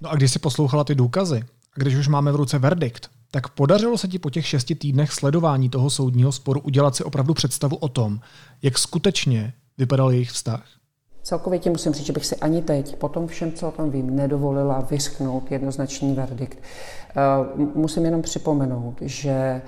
No 0.00 0.10
a 0.10 0.14
když 0.14 0.32
si 0.32 0.38
poslouchala 0.38 0.84
ty 0.84 0.94
důkazy, 0.94 1.42
a 1.76 1.80
když 1.80 1.94
už 1.94 2.08
máme 2.08 2.32
v 2.32 2.36
ruce 2.36 2.58
verdikt, 2.58 3.08
tak 3.30 3.48
podařilo 3.48 3.98
se 3.98 4.08
ti 4.08 4.18
po 4.18 4.30
těch 4.30 4.46
šesti 4.46 4.74
týdnech 4.74 5.12
sledování 5.12 5.68
toho 5.68 5.90
soudního 5.90 6.32
sporu 6.32 6.60
udělat 6.60 6.96
si 6.96 7.04
opravdu 7.04 7.34
představu 7.34 7.76
o 7.76 7.88
tom, 7.88 8.20
jak 8.62 8.78
skutečně 8.78 9.52
vypadal 9.78 10.12
jejich 10.12 10.30
vztah? 10.30 10.62
Celkově 11.22 11.58
ti 11.58 11.70
musím 11.70 11.92
říct, 11.92 12.06
že 12.06 12.12
bych 12.12 12.26
si 12.26 12.36
ani 12.36 12.62
teď, 12.62 12.96
po 12.96 13.08
tom 13.08 13.26
všem, 13.26 13.52
co 13.52 13.68
o 13.68 13.70
tom 13.70 13.90
vím, 13.90 14.16
nedovolila 14.16 14.80
vyschnout 14.80 15.52
jednoznačný 15.52 16.14
verdikt. 16.14 16.58
Eh, 17.10 17.66
musím 17.74 18.04
jenom 18.04 18.22
připomenout, 18.22 18.96
že 19.00 19.30
Eh, 19.30 19.62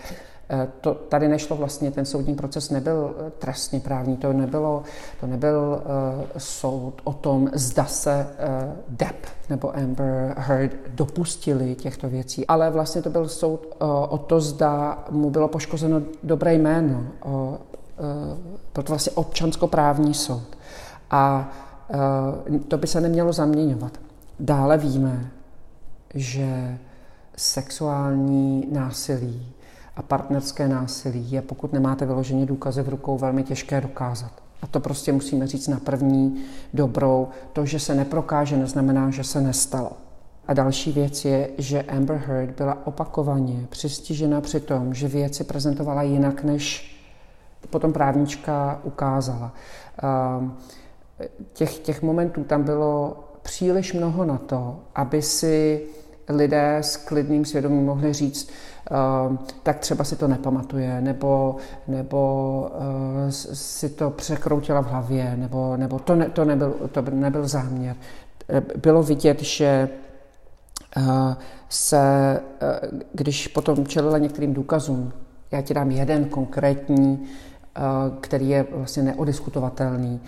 to, 0.80 0.94
tady 0.94 1.28
nešlo 1.28 1.56
vlastně, 1.56 1.90
ten 1.90 2.04
soudní 2.04 2.34
proces 2.34 2.70
nebyl 2.70 3.14
eh, 3.18 3.30
trestně 3.30 3.80
právní, 3.80 4.16
to, 4.16 4.32
nebylo, 4.32 4.82
to 5.20 5.26
nebyl 5.26 5.82
uh, 5.84 6.24
soud 6.38 6.94
o 7.04 7.12
tom, 7.12 7.50
zda 7.52 7.84
se 7.84 8.26
uh, 8.26 8.72
Depp 8.88 9.26
nebo 9.50 9.76
Amber 9.76 10.34
Heard 10.38 10.72
dopustili 10.94 11.74
těchto 11.74 12.08
věcí, 12.08 12.46
ale 12.46 12.70
vlastně 12.70 13.02
to 13.02 13.10
byl 13.10 13.28
soud 13.28 13.66
uh, 13.66 13.88
o 14.08 14.18
to, 14.18 14.40
zda 14.40 15.04
mu 15.10 15.30
bylo 15.30 15.48
poškozeno 15.48 16.02
dobré 16.22 16.54
jméno. 16.54 17.06
Uh, 17.24 17.32
uh, 17.32 17.56
byl 18.74 18.82
to 18.82 18.92
vlastně 18.92 19.12
občanskoprávní 19.12 20.14
soud. 20.14 20.56
A 21.10 21.52
uh, 22.50 22.58
to 22.58 22.78
by 22.78 22.86
se 22.86 23.00
nemělo 23.00 23.32
zaměňovat. 23.32 23.92
Dále 24.40 24.78
víme, 24.78 25.30
že 26.14 26.78
sexuální 27.36 28.68
násilí 28.72 29.52
a 29.96 30.02
partnerské 30.02 30.68
násilí 30.68 31.32
je, 31.32 31.42
pokud 31.42 31.72
nemáte 31.72 32.06
vyloženě 32.06 32.46
důkazy 32.46 32.82
v 32.82 32.88
rukou, 32.88 33.18
velmi 33.18 33.42
těžké 33.42 33.80
dokázat. 33.80 34.32
A 34.62 34.66
to 34.66 34.80
prostě 34.80 35.12
musíme 35.12 35.46
říct 35.46 35.68
na 35.68 35.80
první 35.80 36.44
dobrou. 36.74 37.28
To, 37.52 37.66
že 37.66 37.78
se 37.78 37.94
neprokáže, 37.94 38.56
neznamená, 38.56 39.10
že 39.10 39.24
se 39.24 39.40
nestalo. 39.40 39.92
A 40.46 40.54
další 40.54 40.92
věc 40.92 41.24
je, 41.24 41.50
že 41.58 41.82
Amber 41.82 42.16
Heard 42.16 42.50
byla 42.56 42.86
opakovaně 42.86 43.66
přistižena 43.68 44.40
při 44.40 44.60
tom, 44.60 44.94
že 44.94 45.08
věci 45.08 45.44
prezentovala 45.44 46.02
jinak, 46.02 46.44
než 46.44 46.96
potom 47.70 47.92
právnička 47.92 48.80
ukázala. 48.84 49.52
Ehm, 50.02 50.56
těch, 51.52 51.78
těch 51.78 52.02
momentů 52.02 52.44
tam 52.44 52.62
bylo 52.62 53.24
příliš 53.42 53.92
mnoho 53.92 54.24
na 54.24 54.38
to, 54.38 54.80
aby 54.94 55.22
si 55.22 55.86
lidé 56.30 56.76
s 56.76 56.96
klidným 56.96 57.44
svědomím 57.44 57.84
mohli 57.84 58.12
říct, 58.12 58.50
uh, 59.30 59.36
tak 59.62 59.78
třeba 59.78 60.04
si 60.04 60.16
to 60.16 60.28
nepamatuje, 60.28 61.00
nebo, 61.00 61.56
nebo 61.88 62.70
uh, 62.74 63.30
si 63.52 63.88
to 63.88 64.10
překroutila 64.10 64.80
v 64.80 64.86
hlavě, 64.86 65.36
nebo, 65.36 65.76
nebo 65.76 65.98
to, 65.98 66.14
ne, 66.14 66.30
to, 66.30 66.44
nebyl, 66.44 66.74
to 66.92 67.02
nebyl 67.10 67.48
záměr. 67.48 67.96
Eh, 68.48 68.62
bylo 68.76 69.02
vidět, 69.02 69.42
že 69.42 69.88
uh, 70.96 71.34
se, 71.68 72.40
když 73.12 73.48
potom 73.48 73.86
čelila 73.86 74.18
některým 74.18 74.54
důkazům, 74.54 75.12
já 75.52 75.62
ti 75.62 75.74
dám 75.74 75.90
jeden 75.90 76.24
konkrétní, 76.24 77.28
který 78.20 78.48
je 78.48 78.66
vlastně 78.72 79.02
neodiskutovatelný. 79.02 80.20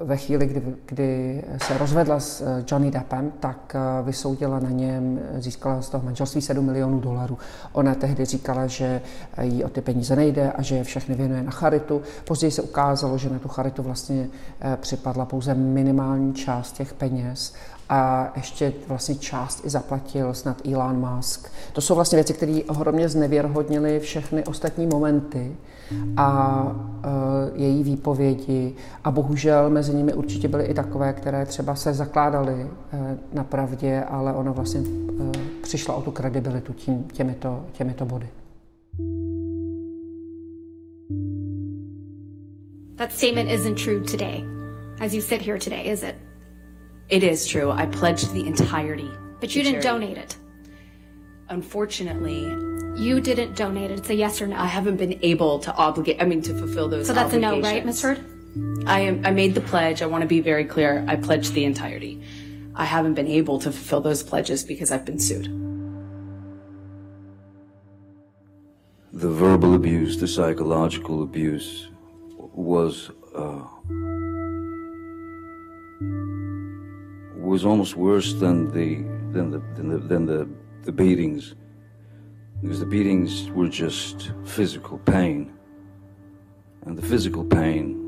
Ve 0.00 0.16
chvíli, 0.16 0.46
kdy, 0.46 0.62
kdy 0.86 1.42
se 1.66 1.78
rozvedla 1.78 2.20
s 2.20 2.40
eh, 2.40 2.64
Johnny 2.70 2.90
Deppem, 2.90 3.32
tak 3.40 3.76
eh, 3.76 4.02
vysoudila 4.02 4.58
na 4.58 4.70
něm, 4.70 5.20
získala 5.38 5.82
z 5.82 5.90
toho 5.90 6.04
manželství 6.04 6.40
7 6.40 6.64
milionů 6.64 7.00
dolarů. 7.00 7.38
Ona 7.72 7.94
tehdy 7.94 8.24
říkala, 8.24 8.66
že 8.66 9.00
jí 9.42 9.64
o 9.64 9.68
ty 9.68 9.80
peníze 9.80 10.16
nejde 10.16 10.52
a 10.52 10.62
že 10.62 10.76
je 10.76 10.84
všechny 10.84 11.14
věnuje 11.14 11.42
na 11.42 11.50
charitu. 11.50 12.02
Později 12.24 12.50
se 12.50 12.62
ukázalo, 12.62 13.18
že 13.18 13.30
na 13.30 13.38
tu 13.38 13.48
charitu 13.48 13.82
vlastně 13.82 14.28
eh, 14.60 14.76
připadla 14.80 15.24
pouze 15.24 15.54
minimální 15.54 16.34
část 16.34 16.72
těch 16.72 16.92
peněz 16.92 17.54
a 17.88 18.32
ještě 18.36 18.72
vlastně 18.88 19.14
část 19.14 19.64
i 19.64 19.70
zaplatil 19.70 20.34
snad 20.34 20.66
Elon 20.72 20.96
Musk. 20.96 21.48
To 21.72 21.80
jsou 21.80 21.94
vlastně 21.94 22.16
věci, 22.16 22.32
které 22.32 22.60
ohromně 22.68 23.08
znevěrhodnily 23.08 24.00
všechny 24.00 24.44
ostatní 24.44 24.86
momenty 24.86 25.56
a 26.16 26.62
uh, 26.64 27.60
její 27.60 27.82
výpovědi 27.82 28.74
a 29.04 29.10
bohužel 29.10 29.70
mezi 29.70 29.94
nimi 29.94 30.14
určitě 30.14 30.48
byly 30.48 30.64
i 30.64 30.74
takové, 30.74 31.12
které 31.12 31.46
třeba 31.46 31.74
se 31.74 31.94
zakládaly 31.94 32.54
uh, 32.54 32.70
na 33.32 33.44
pravdě, 33.44 34.04
ale 34.08 34.34
ona 34.34 34.52
vlastně 34.52 34.80
uh, 34.80 35.32
přišla 35.62 35.94
o 35.94 36.02
tu 36.02 36.10
kredibilitu 36.10 36.72
tím, 36.72 37.04
těmito, 37.12 37.64
těmito 37.72 38.04
body. 38.04 38.28
That 42.96 43.12
statement 43.12 43.50
isn't 43.50 43.84
true 43.84 44.00
today, 44.00 44.44
as 45.00 45.14
you 45.14 45.20
sit 45.20 45.42
here 45.42 45.58
today, 45.58 45.90
is 45.92 46.02
it? 46.02 46.14
It 47.08 47.22
is 47.22 47.46
true. 47.46 47.70
I 47.70 47.86
pledged 47.86 48.32
the 48.32 48.46
entirety. 48.46 49.10
But 49.40 49.54
you 49.54 49.62
didn't 49.62 49.82
charity. 49.82 50.06
donate 50.06 50.24
it. 50.24 50.43
Unfortunately, 51.54 52.40
you 53.00 53.20
didn't 53.20 53.54
donate 53.54 53.92
it. 53.92 54.00
It's 54.00 54.10
a 54.10 54.14
yes 54.14 54.42
or 54.42 54.48
no. 54.48 54.56
I 54.56 54.66
haven't 54.66 54.96
been 54.96 55.20
able 55.22 55.60
to 55.60 55.72
obligate. 55.76 56.20
I 56.20 56.24
mean, 56.24 56.42
to 56.42 56.52
fulfill 56.52 56.88
those. 56.88 57.06
So 57.06 57.12
that's 57.12 57.32
a 57.32 57.38
no, 57.38 57.60
right, 57.60 57.86
Ms. 57.86 58.02
Heard? 58.02 58.18
I 58.86 58.98
am. 59.00 59.24
I 59.24 59.30
made 59.30 59.54
the 59.54 59.60
pledge. 59.60 60.02
I 60.02 60.06
want 60.06 60.22
to 60.22 60.26
be 60.26 60.40
very 60.40 60.64
clear. 60.64 61.04
I 61.06 61.14
pledged 61.14 61.54
the 61.54 61.64
entirety. 61.64 62.20
I 62.74 62.84
haven't 62.84 63.14
been 63.14 63.28
able 63.28 63.60
to 63.60 63.70
fulfill 63.70 64.00
those 64.00 64.24
pledges 64.24 64.64
because 64.64 64.90
I've 64.90 65.04
been 65.04 65.20
sued. 65.20 65.46
The 69.12 69.30
verbal 69.30 69.74
abuse, 69.74 70.18
the 70.18 70.26
psychological 70.26 71.22
abuse, 71.22 71.88
was. 72.36 73.12
Uh, 73.32 73.62
was 77.36 77.64
almost 77.64 77.94
worse 77.94 78.32
than 78.32 78.72
the 78.72 78.96
than 79.32 79.52
the 79.52 79.60
than 79.76 79.88
the, 79.88 79.98
than 79.98 80.26
the, 80.26 80.48
the 80.84 80.92
beatings 80.92 81.54
because 82.62 82.78
the 82.80 82.86
beatings 82.86 83.50
were 83.50 83.68
just 83.68 84.32
physical 84.44 84.98
pain. 84.98 85.52
And 86.86 86.96
the 86.96 87.02
physical 87.02 87.44
pain 87.44 88.00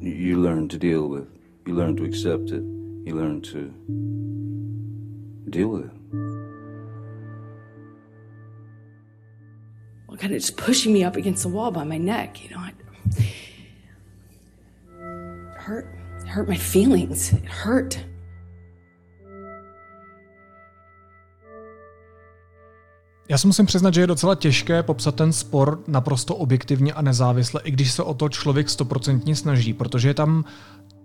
you 0.00 0.40
learn 0.40 0.68
to 0.68 0.78
deal 0.78 1.08
with. 1.08 1.28
You 1.66 1.74
learn 1.74 1.96
to 1.96 2.04
accept 2.04 2.50
it. 2.50 2.62
You 2.62 3.14
learn 3.14 3.40
to 3.42 3.72
deal 5.50 5.68
with 5.68 5.84
it. 5.86 5.92
Well 10.06 10.16
god 10.16 10.30
it's 10.30 10.50
pushing 10.50 10.92
me 10.92 11.04
up 11.04 11.16
against 11.16 11.42
the 11.42 11.48
wall 11.48 11.70
by 11.70 11.84
my 11.84 11.98
neck 11.98 12.42
you 12.42 12.50
know. 12.50 12.58
I, 12.58 12.72
hurt 15.56 15.86
hurt 16.26 16.48
my 16.48 16.56
feelings. 16.56 17.32
It 17.32 17.44
hurt. 17.44 18.04
Já 23.28 23.38
si 23.38 23.46
musím 23.46 23.66
přiznat, 23.66 23.94
že 23.94 24.00
je 24.00 24.06
docela 24.06 24.34
těžké 24.34 24.82
popsat 24.82 25.14
ten 25.14 25.32
spor 25.32 25.80
naprosto 25.86 26.36
objektivně 26.36 26.92
a 26.92 27.02
nezávisle, 27.02 27.60
i 27.64 27.70
když 27.70 27.92
se 27.92 28.02
o 28.02 28.14
to 28.14 28.28
člověk 28.28 28.70
stoprocentně 28.70 29.36
snaží, 29.36 29.74
protože 29.74 30.08
je 30.08 30.14
tam 30.14 30.44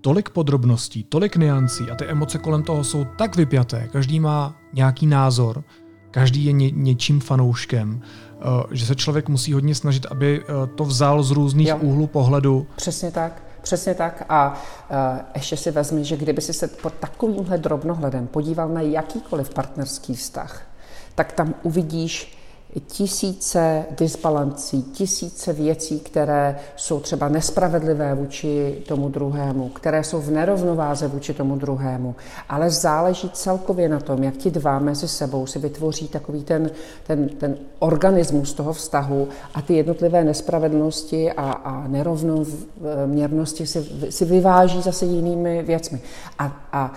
tolik 0.01 0.29
podrobností, 0.29 1.03
tolik 1.03 1.35
niancí 1.35 1.91
a 1.91 1.95
ty 1.95 2.05
emoce 2.05 2.37
kolem 2.37 2.63
toho 2.63 2.83
jsou 2.83 3.05
tak 3.17 3.35
vypjaté, 3.35 3.89
každý 3.91 4.19
má 4.19 4.55
nějaký 4.73 5.07
názor, 5.07 5.63
každý 6.11 6.45
je 6.45 6.51
ně, 6.51 6.71
něčím 6.71 7.19
fanouškem, 7.19 8.01
uh, 8.01 8.63
že 8.71 8.85
se 8.85 8.95
člověk 8.95 9.29
musí 9.29 9.53
hodně 9.53 9.75
snažit, 9.75 10.05
aby 10.05 10.39
uh, 10.39 10.45
to 10.75 10.85
vzal 10.85 11.23
z 11.23 11.31
různých 11.31 11.67
jo. 11.67 11.77
úhlů 11.77 12.07
pohledu. 12.07 12.67
Přesně 12.75 13.11
tak. 13.11 13.43
Přesně 13.61 13.93
tak. 13.93 14.25
A 14.29 14.53
uh, 14.53 14.97
ještě 15.35 15.57
si 15.57 15.71
vezmi, 15.71 16.05
že 16.05 16.17
kdyby 16.17 16.41
si 16.41 16.53
se 16.53 16.67
pod 16.67 16.93
takovýmhle 16.93 17.57
drobnohledem 17.57 18.27
podíval 18.27 18.69
na 18.69 18.81
jakýkoliv 18.81 19.53
partnerský 19.53 20.15
vztah, 20.15 20.70
tak 21.15 21.31
tam 21.31 21.53
uvidíš 21.63 22.41
tisíce 22.87 23.85
disbalancí, 23.97 24.83
tisíce 24.83 25.53
věcí, 25.53 25.99
které 25.99 26.59
jsou 26.75 26.99
třeba 26.99 27.29
nespravedlivé 27.29 28.15
vůči 28.15 28.83
tomu 28.87 29.09
druhému, 29.09 29.69
které 29.69 30.03
jsou 30.03 30.21
v 30.21 30.31
nerovnováze 30.31 31.07
vůči 31.07 31.33
tomu 31.33 31.55
druhému, 31.55 32.15
ale 32.49 32.69
záleží 32.69 33.29
celkově 33.33 33.89
na 33.89 33.99
tom, 33.99 34.23
jak 34.23 34.37
ti 34.37 34.51
dva 34.51 34.79
mezi 34.79 35.07
sebou 35.07 35.47
si 35.47 35.59
vytvoří 35.59 36.07
takový 36.07 36.43
ten, 36.43 36.71
ten, 37.07 37.29
ten 37.29 37.57
organismus 37.79 38.53
toho 38.53 38.73
vztahu 38.73 39.27
a 39.53 39.61
ty 39.61 39.73
jednotlivé 39.73 40.23
nespravedlnosti 40.23 41.31
a, 41.31 41.51
a 41.51 41.87
nerovnoměrnosti 41.87 43.67
si, 43.67 43.89
si 44.09 44.25
vyváží 44.25 44.81
zase 44.81 45.05
jinými 45.05 45.63
věcmi. 45.63 46.01
A, 46.39 46.67
a 46.71 46.93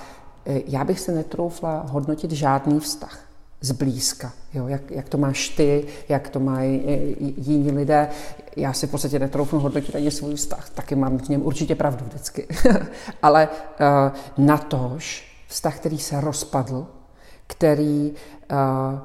já 0.46 0.84
bych 0.84 1.00
se 1.00 1.12
netroufla 1.12 1.86
hodnotit 1.88 2.30
žádný 2.30 2.80
vztah 2.80 3.23
zblízka. 3.64 4.32
Jo, 4.54 4.68
jak, 4.68 4.90
jak 4.90 5.08
to 5.08 5.18
máš 5.18 5.48
ty, 5.48 5.86
jak 6.08 6.28
to 6.28 6.40
mají 6.40 6.82
e, 6.86 6.98
jiní 7.36 7.70
lidé. 7.70 8.08
Já 8.56 8.72
si 8.72 8.86
v 8.86 8.90
podstatě 8.90 9.18
netroufnu 9.18 9.60
hodnotit 9.60 9.96
ani 9.96 10.10
svůj 10.10 10.34
vztah. 10.34 10.70
Taky 10.70 10.94
mám 10.94 11.18
v 11.18 11.28
něm 11.28 11.46
určitě 11.46 11.74
pravdu 11.74 12.04
vždycky. 12.04 12.46
Ale 13.22 13.48
uh, 13.48 14.46
natož 14.46 15.34
vztah, 15.48 15.76
který 15.76 15.98
se 15.98 16.20
rozpadl, 16.20 16.86
který 17.46 18.12
uh, 18.52 18.98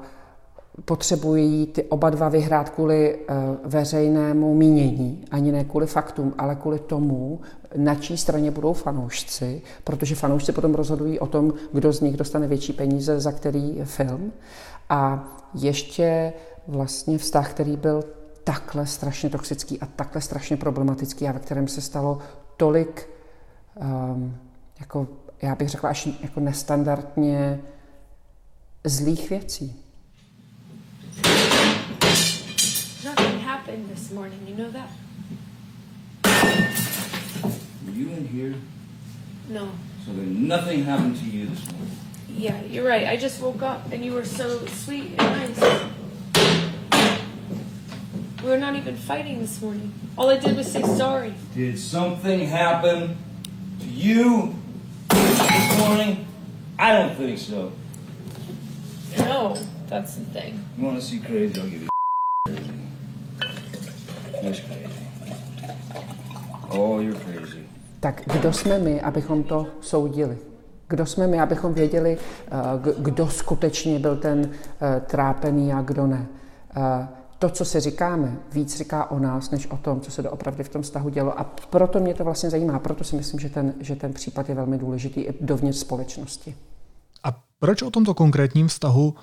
potřebují 0.84 1.66
ty 1.66 1.82
oba 1.82 2.10
dva 2.10 2.28
vyhrát 2.28 2.70
kvůli 2.70 3.16
uh, 3.16 3.36
veřejnému 3.64 4.54
mínění, 4.54 5.24
ani 5.30 5.52
ne 5.52 5.64
kvůli 5.64 5.86
faktům, 5.86 6.34
ale 6.38 6.54
kvůli 6.54 6.78
tomu, 6.78 7.40
na 7.76 7.94
čí 7.94 8.16
straně 8.16 8.50
budou 8.50 8.72
fanoušci, 8.72 9.62
protože 9.84 10.14
fanoušci 10.14 10.52
potom 10.52 10.74
rozhodují 10.74 11.18
o 11.18 11.26
tom, 11.26 11.52
kdo 11.72 11.92
z 11.92 12.00
nich 12.00 12.16
dostane 12.16 12.46
větší 12.46 12.72
peníze 12.72 13.20
za 13.20 13.32
který 13.32 13.80
film. 13.84 14.32
A 14.88 15.28
ještě 15.54 16.32
vlastně 16.66 17.18
vztah, 17.18 17.50
který 17.50 17.76
byl 17.76 18.04
takhle 18.44 18.86
strašně 18.86 19.30
toxický 19.30 19.80
a 19.80 19.86
takhle 19.86 20.22
strašně 20.22 20.56
problematický 20.56 21.28
a 21.28 21.32
ve 21.32 21.38
kterém 21.38 21.68
se 21.68 21.80
stalo 21.80 22.18
tolik, 22.56 23.08
um, 24.12 24.36
jako, 24.80 25.08
já 25.42 25.54
bych 25.54 25.68
řekla, 25.68 25.90
až 25.90 26.08
jako 26.22 26.40
nestandardně 26.40 27.60
zlých 28.84 29.30
věcí. 29.30 29.84
Happened 33.70 33.88
this 33.88 34.10
morning, 34.10 34.40
you 34.48 34.54
know 34.56 34.70
that? 34.70 34.90
Were 37.86 37.92
you 37.92 38.08
in 38.10 38.26
here? 38.26 38.54
No. 39.48 39.70
So 40.04 40.12
then 40.12 40.48
nothing 40.48 40.82
happened 40.84 41.16
to 41.18 41.24
you 41.24 41.46
this 41.46 41.70
morning? 41.70 41.96
Yeah, 42.28 42.60
you're 42.62 42.88
right. 42.88 43.06
I 43.06 43.16
just 43.16 43.40
woke 43.40 43.62
up 43.62 43.92
and 43.92 44.04
you 44.04 44.12
were 44.12 44.24
so 44.24 44.66
sweet 44.66 45.12
and 45.18 45.56
nice. 45.56 45.84
We 48.42 48.48
were 48.48 48.58
not 48.58 48.74
even 48.74 48.96
fighting 48.96 49.38
this 49.38 49.62
morning. 49.62 49.92
All 50.18 50.28
I 50.30 50.38
did 50.38 50.56
was 50.56 50.70
say 50.70 50.82
sorry. 50.82 51.34
Did 51.54 51.78
something 51.78 52.40
happen 52.48 53.16
to 53.80 53.86
you 53.86 54.56
this 55.10 55.78
morning? 55.78 56.26
I 56.76 56.92
don't 56.92 57.14
think 57.14 57.38
so. 57.38 57.72
No, 59.18 59.56
that's 59.86 60.16
the 60.16 60.24
thing. 60.24 60.64
You 60.76 60.84
want 60.84 61.00
to 61.00 61.06
see 61.06 61.20
crazy? 61.20 61.60
I'll 61.60 61.68
give 61.68 61.82
you. 61.82 61.89
Crazy. 64.50 64.62
Oh, 66.68 67.02
you're 67.02 67.20
crazy. 67.24 67.58
tak 68.00 68.22
kdo 68.32 68.52
jsme 68.52 68.78
my, 68.78 69.00
abychom 69.00 69.42
to 69.42 69.66
soudili? 69.80 70.38
Kdo 70.88 71.06
jsme 71.06 71.26
my, 71.26 71.40
abychom 71.40 71.74
věděli, 71.74 72.18
eh, 72.18 72.50
kdo 72.98 73.28
skutečně 73.28 73.98
byl 73.98 74.16
ten 74.16 74.50
eh, 74.80 75.00
trápený 75.00 75.72
a 75.72 75.82
kdo 75.82 76.06
ne? 76.06 76.26
Eh, 76.76 77.08
to, 77.38 77.50
co 77.50 77.64
si 77.64 77.80
říkáme, 77.80 78.36
víc 78.52 78.78
říká 78.78 79.10
o 79.10 79.18
nás, 79.18 79.50
než 79.50 79.66
o 79.66 79.76
tom, 79.76 80.00
co 80.00 80.10
se 80.10 80.22
doopravdy 80.22 80.64
v 80.64 80.68
tom 80.68 80.82
vztahu 80.82 81.08
dělo. 81.08 81.40
A 81.40 81.44
proto 81.44 82.00
mě 82.00 82.14
to 82.14 82.24
vlastně 82.24 82.50
zajímá. 82.50 82.78
Proto 82.78 83.04
si 83.04 83.16
myslím, 83.16 83.40
že 83.40 83.48
ten, 83.48 83.74
že 83.80 83.96
ten 83.96 84.12
případ 84.12 84.48
je 84.48 84.54
velmi 84.54 84.78
důležitý 84.78 85.20
i 85.20 85.34
dovnitř 85.40 85.78
společnosti. 85.78 86.56
A 87.24 87.42
proč 87.58 87.82
o 87.82 87.90
tomto 87.90 88.14
konkrétním 88.14 88.68
vztahu 88.68 89.14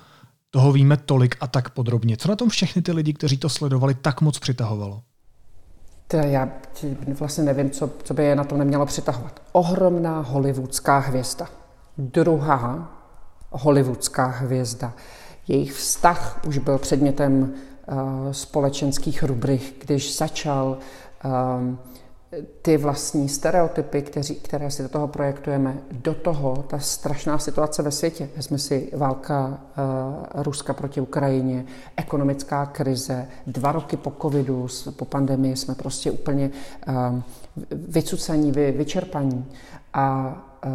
toho 0.50 0.72
víme 0.72 0.96
tolik 0.96 1.36
a 1.40 1.46
tak 1.46 1.70
podrobně? 1.70 2.16
Co 2.16 2.28
na 2.28 2.36
tom 2.36 2.48
všechny 2.48 2.82
ty 2.82 2.92
lidi, 2.92 3.12
kteří 3.12 3.36
to 3.36 3.48
sledovali, 3.48 3.94
tak 3.94 4.20
moc 4.20 4.38
přitahovalo? 4.38 5.02
Teda 6.08 6.22
já 6.22 6.48
vlastně 7.18 7.44
nevím, 7.44 7.70
co, 7.70 7.90
co 8.02 8.14
by 8.14 8.24
je 8.24 8.36
na 8.36 8.44
to 8.44 8.56
nemělo 8.56 8.86
přitahovat. 8.86 9.42
Ohromná 9.52 10.20
hollywoodská 10.20 10.98
hvězda. 10.98 11.46
Druhá 11.98 12.92
hollywoodská 13.50 14.26
hvězda. 14.26 14.92
Jejich 15.48 15.72
vztah 15.72 16.40
už 16.46 16.58
byl 16.58 16.78
předmětem 16.78 17.42
uh, 17.42 18.32
společenských 18.32 19.22
rubrik, 19.22 19.84
když 19.86 20.16
začal 20.16 20.78
um, 21.58 21.78
ty 22.62 22.76
vlastní 22.76 23.28
stereotypy, 23.28 24.02
kteří, 24.02 24.34
které 24.34 24.70
si 24.70 24.82
do 24.82 24.88
toho 24.88 25.08
projektujeme, 25.08 25.78
do 25.90 26.14
toho 26.14 26.64
ta 26.68 26.78
strašná 26.78 27.38
situace 27.38 27.82
ve 27.82 27.90
světě. 27.90 28.28
Vezme 28.36 28.58
si 28.58 28.90
válka 28.96 29.48
uh, 29.48 30.42
Ruska 30.42 30.74
proti 30.74 31.00
Ukrajině, 31.00 31.64
ekonomická 31.96 32.66
krize, 32.66 33.28
dva 33.46 33.72
roky 33.72 33.96
po 33.96 34.12
covidu, 34.22 34.66
po 34.96 35.04
pandemii 35.04 35.56
jsme 35.56 35.74
prostě 35.74 36.10
úplně 36.10 36.50
uh, 36.88 36.94
vycucení, 37.72 38.52
vy, 38.52 38.72
vyčerpaní. 38.72 39.46
A, 39.92 40.36
uh, 40.66 40.72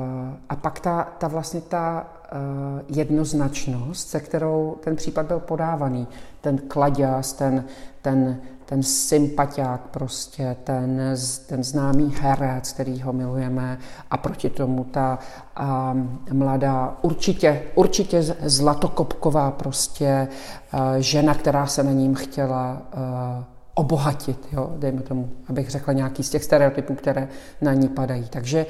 a 0.50 0.56
pak 0.56 0.80
ta, 0.80 1.04
ta 1.18 1.28
vlastně 1.28 1.62
ta 1.62 2.08
uh, 2.32 2.98
jednoznačnost, 2.98 4.10
se 4.10 4.20
kterou 4.20 4.78
ten 4.84 4.96
případ 4.96 5.26
byl 5.26 5.40
podávaný, 5.40 6.08
ten 6.42 6.58
kladěz, 6.58 7.34
ten, 7.34 7.66
ten 8.02 8.42
ten 8.66 8.84
sympatiák 8.84 9.82
prostě, 9.82 10.56
ten, 10.64 11.16
ten 11.48 11.64
známý 11.64 12.16
herec, 12.22 12.72
který 12.72 13.02
ho 13.02 13.14
milujeme 13.14 13.78
a 14.12 14.18
proti 14.18 14.50
tomu 14.50 14.84
ta 14.84 15.20
a, 15.56 15.98
mladá, 16.32 16.98
určitě, 17.02 17.62
určitě 17.76 18.24
zlatokopková 18.42 19.52
prostě 19.52 20.28
a, 20.72 21.00
žena, 21.00 21.36
která 21.36 21.66
se 21.66 21.84
na 21.84 21.92
ním 21.92 22.16
chtěla 22.16 22.82
a, 22.94 23.46
obohatit, 23.76 24.48
jo, 24.52 24.74
dejme 24.78 25.02
tomu, 25.02 25.30
abych 25.50 25.70
řekla 25.70 25.94
nějaký 25.94 26.24
z 26.24 26.30
těch 26.30 26.44
stereotypů, 26.44 26.96
které 26.96 27.28
na 27.62 27.74
ní 27.74 27.88
padají. 27.88 28.28
Takže 28.30 28.66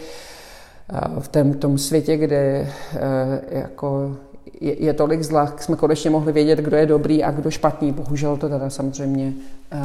v 1.19 1.27
tom, 1.27 1.53
tom 1.53 1.77
světě, 1.77 2.17
kde 2.17 2.69
jako 3.49 4.15
je, 4.63 4.83
je 4.83 4.93
tolik 4.93 5.23
zla, 5.23 5.53
jsme 5.57 5.75
konečně 5.75 6.09
mohli 6.09 6.33
vědět, 6.33 6.59
kdo 6.59 6.77
je 6.77 6.85
dobrý 6.85 7.23
a 7.23 7.31
kdo 7.31 7.51
špatný. 7.51 7.91
Bohužel 7.91 8.37
to 8.37 8.49
teda 8.49 8.69
samozřejmě 8.69 9.33
uh, 9.73 9.79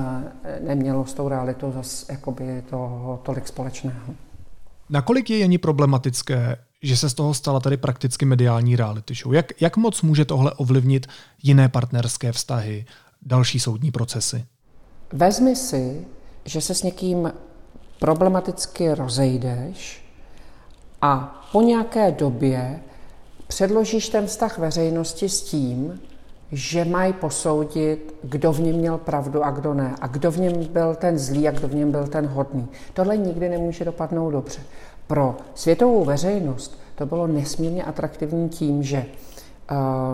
nemělo 0.61 1.07
s 1.07 1.14
tou 1.14 1.29
realitou 1.29 1.73
zase 1.73 2.12
jakoby 2.12 2.62
toho 2.71 3.21
tolik 3.23 3.49
společného. 3.49 4.14
Nakolik 4.91 5.31
je 5.31 5.38
Jeni 5.38 5.59
problematické, 5.59 6.57
že 6.83 6.97
se 6.97 7.11
z 7.11 7.14
toho 7.14 7.35
stala 7.35 7.61
tady 7.61 7.77
prakticky 7.77 8.25
mediální 8.25 8.77
reality 8.77 9.14
show? 9.14 9.35
Jak, 9.35 9.62
jak 9.62 9.77
moc 9.77 10.03
může 10.03 10.25
tohle 10.25 10.53
ovlivnit 10.53 11.07
jiné 11.43 11.69
partnerské 11.69 12.33
vztahy, 12.33 12.85
další 13.23 13.61
soudní 13.61 13.91
procesy? 13.91 14.45
Vezmi 15.12 15.57
si, 15.57 16.07
že 16.45 16.61
se 16.61 16.75
s 16.75 16.83
někým 16.83 17.33
problematicky 17.99 18.95
rozejdeš 18.95 20.05
a 21.03 21.43
po 21.53 21.62
nějaké 21.62 22.12
době 22.12 22.81
předložíš 23.49 24.09
ten 24.09 24.27
vztah 24.27 24.59
veřejnosti 24.59 25.29
s 25.29 25.43
tím, 25.43 26.01
že 26.53 26.85
mají 26.85 27.13
posoudit, 27.13 28.15
kdo 28.23 28.53
v 28.53 28.61
něm 28.61 28.77
měl 28.77 28.99
pravdu 28.99 29.45
a 29.45 29.51
kdo 29.51 29.75
ne. 29.75 29.95
A 30.01 30.07
kdo 30.07 30.31
v 30.31 30.39
něm 30.39 30.65
byl 30.65 30.95
ten 30.95 31.19
zlý 31.19 31.49
a 31.49 31.51
kdo 31.51 31.69
v 31.69 31.75
něm 31.75 31.91
byl 31.91 32.07
ten 32.07 32.27
hodný. 32.27 32.69
Tohle 32.95 33.17
nikdy 33.17 33.49
nemůže 33.49 33.85
dopadnout 33.85 34.31
dobře. 34.31 34.61
Pro 35.07 35.37
světovou 35.55 36.05
veřejnost 36.05 36.79
to 36.95 37.07
bylo 37.07 37.27
nesmírně 37.27 37.85
atraktivní 37.85 38.49
tím, 38.49 38.83
že 38.83 39.07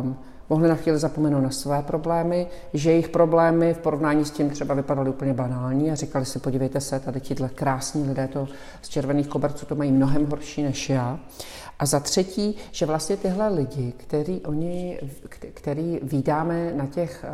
um, 0.03 0.16
mohli 0.51 0.68
na 0.68 0.75
chvíli 0.75 0.99
zapomenout 0.99 1.40
na 1.40 1.51
své 1.51 1.83
problémy, 1.83 2.47
že 2.75 2.90
jejich 2.90 3.09
problémy 3.09 3.75
v 3.75 3.79
porovnání 3.79 4.25
s 4.25 4.31
tím 4.31 4.51
třeba 4.51 4.75
vypadaly 4.75 5.11
úplně 5.11 5.35
banální 5.35 5.90
a 5.90 5.94
říkali 5.94 6.25
si, 6.25 6.38
podívejte 6.38 6.81
se, 6.81 7.01
tady 7.01 7.20
tihle 7.20 7.49
krásní 7.49 8.09
lidé 8.09 8.29
to 8.29 8.49
z 8.83 8.88
červených 8.88 9.29
koberců 9.29 9.66
to 9.66 9.75
mají 9.75 9.92
mnohem 9.92 10.27
horší 10.27 10.62
než 10.62 10.90
já. 10.90 11.18
A 11.78 11.87
za 11.87 12.00
třetí, 12.00 12.56
že 12.72 12.87
vlastně 12.87 13.16
tyhle 13.16 13.48
lidi, 13.48 13.92
který, 13.96 14.40
oni, 14.40 15.00
který 15.54 16.00
vydáme 16.02 16.72
na 16.74 16.87
těch 16.87 17.24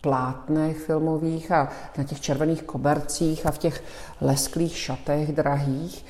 plátnech 0.00 0.76
filmových 0.76 1.52
a 1.52 1.68
na 1.98 2.04
těch 2.04 2.20
červených 2.20 2.62
kobercích 2.62 3.46
a 3.46 3.50
v 3.50 3.58
těch 3.58 3.84
lesklých 4.20 4.76
šatech 4.76 5.32
drahých, 5.32 6.04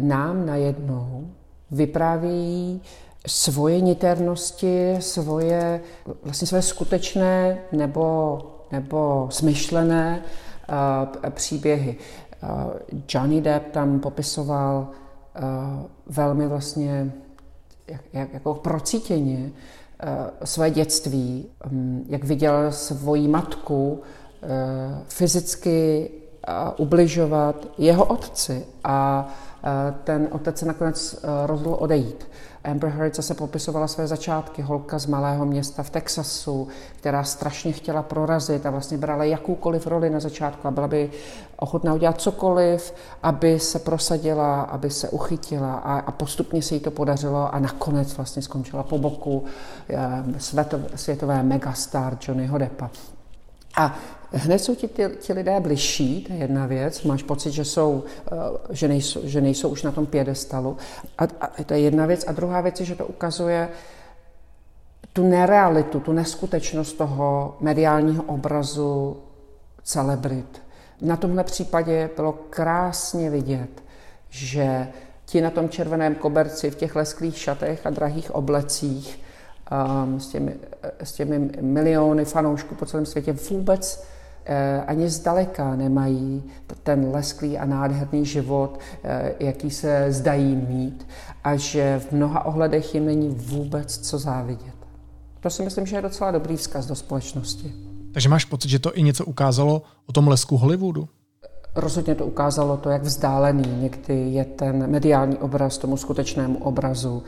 nám 0.00 0.46
najednou 0.46 1.28
vypráví 1.70 2.82
svoje 3.26 3.80
niternosti, 3.80 4.96
svoje, 5.00 5.80
vlastně 6.22 6.46
svoje 6.46 6.62
skutečné 6.62 7.58
nebo, 7.72 8.38
nebo 8.72 9.28
smyšlené 9.30 10.22
uh, 11.22 11.30
příběhy. 11.30 11.96
Uh, 12.42 12.48
Johnny 13.08 13.40
Depp 13.40 13.72
tam 13.72 14.00
popisoval 14.00 14.88
velmi 16.06 16.46
vlastně 16.46 17.12
jak, 17.88 18.00
jak, 18.12 18.32
jako 18.32 18.54
procítěně 18.54 19.50
své 20.44 20.70
dětství, 20.70 21.46
mm, 21.70 22.04
jak 22.08 22.24
viděl 22.24 22.72
svoji 22.72 23.28
matku 23.28 24.02
fyzicky 25.08 26.10
ubližovat 26.76 27.66
jeho 27.78 28.04
otci 28.04 28.66
a 28.84 29.28
ten 30.04 30.28
otec 30.30 30.58
se 30.58 30.66
nakonec 30.66 31.24
rozhodl 31.46 31.76
odejít. 31.80 32.28
Amber 32.66 32.90
Heard 32.90 33.16
zase 33.16 33.34
popisovala 33.34 33.88
své 33.88 34.06
začátky, 34.06 34.62
holka 34.62 34.98
z 34.98 35.06
malého 35.06 35.46
města 35.46 35.82
v 35.82 35.90
Texasu, 35.90 36.68
která 36.96 37.24
strašně 37.24 37.72
chtěla 37.72 38.02
prorazit 38.02 38.66
a 38.66 38.70
vlastně 38.70 38.98
brala 38.98 39.24
jakoukoliv 39.24 39.86
roli 39.86 40.10
na 40.10 40.20
začátku 40.20 40.68
a 40.68 40.70
byla 40.70 40.88
by 40.88 41.10
ochotná 41.56 41.94
udělat 41.94 42.20
cokoliv, 42.20 42.94
aby 43.22 43.60
se 43.60 43.78
prosadila, 43.78 44.62
aby 44.62 44.90
se 44.90 45.08
uchytila 45.08 45.74
a, 45.74 45.98
a 45.98 46.10
postupně 46.10 46.62
se 46.62 46.74
jí 46.74 46.80
to 46.80 46.90
podařilo 46.90 47.54
a 47.54 47.58
nakonec 47.58 48.16
vlastně 48.16 48.42
skončila 48.42 48.82
po 48.82 48.98
boku 48.98 49.44
světové, 50.38 50.88
světové 50.94 51.42
megastar 51.42 52.18
Johnnyho 52.28 52.58
Deppa. 52.58 52.90
A 53.76 53.94
hned 54.32 54.58
jsou 54.58 54.74
ti, 54.74 54.88
ti, 54.88 55.08
ti 55.20 55.32
lidé 55.32 55.60
bližší, 55.60 56.24
to 56.24 56.32
je 56.32 56.38
jedna 56.38 56.66
věc, 56.66 57.02
máš 57.02 57.22
pocit, 57.22 57.50
že, 57.50 57.64
jsou, 57.64 58.04
eh, 58.32 58.36
že, 58.70 58.88
nejsou, 58.88 59.20
že 59.24 59.40
nejsou 59.40 59.68
už 59.68 59.82
na 59.82 59.92
tom 59.92 60.06
pědestalu. 60.06 60.76
A, 61.18 61.24
a 61.40 61.64
to 61.64 61.74
je 61.74 61.80
jedna 61.80 62.06
věc. 62.06 62.24
A 62.26 62.32
druhá 62.32 62.60
věc 62.60 62.80
je, 62.80 62.86
že 62.86 62.94
to 62.94 63.06
ukazuje 63.06 63.68
tu 65.12 65.28
nerealitu, 65.28 66.00
tu 66.00 66.12
neskutečnost 66.12 66.92
toho 66.92 67.56
mediálního 67.60 68.22
obrazu 68.22 69.16
celebrit. 69.82 70.62
Na 71.00 71.16
tomhle 71.16 71.44
případě 71.44 72.10
bylo 72.16 72.32
krásně 72.32 73.30
vidět, 73.30 73.82
že 74.28 74.88
ti 75.24 75.40
na 75.40 75.50
tom 75.50 75.68
červeném 75.68 76.14
koberci 76.14 76.70
v 76.70 76.74
těch 76.74 76.96
lesklých 76.96 77.38
šatech 77.38 77.86
a 77.86 77.90
drahých 77.90 78.34
oblecích 78.34 79.20
um, 80.04 80.20
s, 80.20 80.28
těmi, 80.28 80.56
s 80.98 81.12
těmi 81.12 81.50
miliony 81.60 82.24
fanoušků 82.24 82.74
po 82.74 82.86
celém 82.86 83.06
světě 83.06 83.32
vůbec 83.32 84.04
eh, 84.04 84.15
ani 84.86 85.08
zdaleka 85.08 85.76
nemají 85.76 86.42
ten 86.82 87.10
lesklý 87.10 87.58
a 87.58 87.64
nádherný 87.64 88.26
život, 88.26 88.80
eh, 89.04 89.34
jaký 89.40 89.70
se 89.70 90.06
zdají 90.12 90.56
mít 90.56 91.06
a 91.44 91.56
že 91.56 92.00
v 92.08 92.12
mnoha 92.12 92.44
ohledech 92.44 92.94
jim 92.94 93.06
není 93.06 93.28
vůbec 93.28 93.98
co 93.98 94.18
závidět. 94.18 94.74
To 95.40 95.50
si 95.50 95.62
myslím, 95.62 95.86
že 95.86 95.96
je 95.96 96.02
docela 96.02 96.30
dobrý 96.30 96.56
vzkaz 96.56 96.86
do 96.86 96.94
společnosti. 96.94 97.72
Takže 98.12 98.28
máš 98.28 98.44
pocit, 98.44 98.68
že 98.68 98.78
to 98.78 98.96
i 98.96 99.02
něco 99.02 99.24
ukázalo 99.24 99.82
o 100.06 100.12
tom 100.12 100.28
lesku 100.28 100.56
Hollywoodu? 100.56 101.08
Rozhodně 101.74 102.14
to 102.14 102.26
ukázalo 102.26 102.76
to, 102.76 102.90
jak 102.90 103.02
vzdálený 103.02 103.82
někdy 103.82 104.14
je 104.14 104.44
ten 104.44 104.90
mediální 104.90 105.36
obraz 105.36 105.78
tomu 105.78 105.96
skutečnému 105.96 106.58
obrazu 106.58 107.22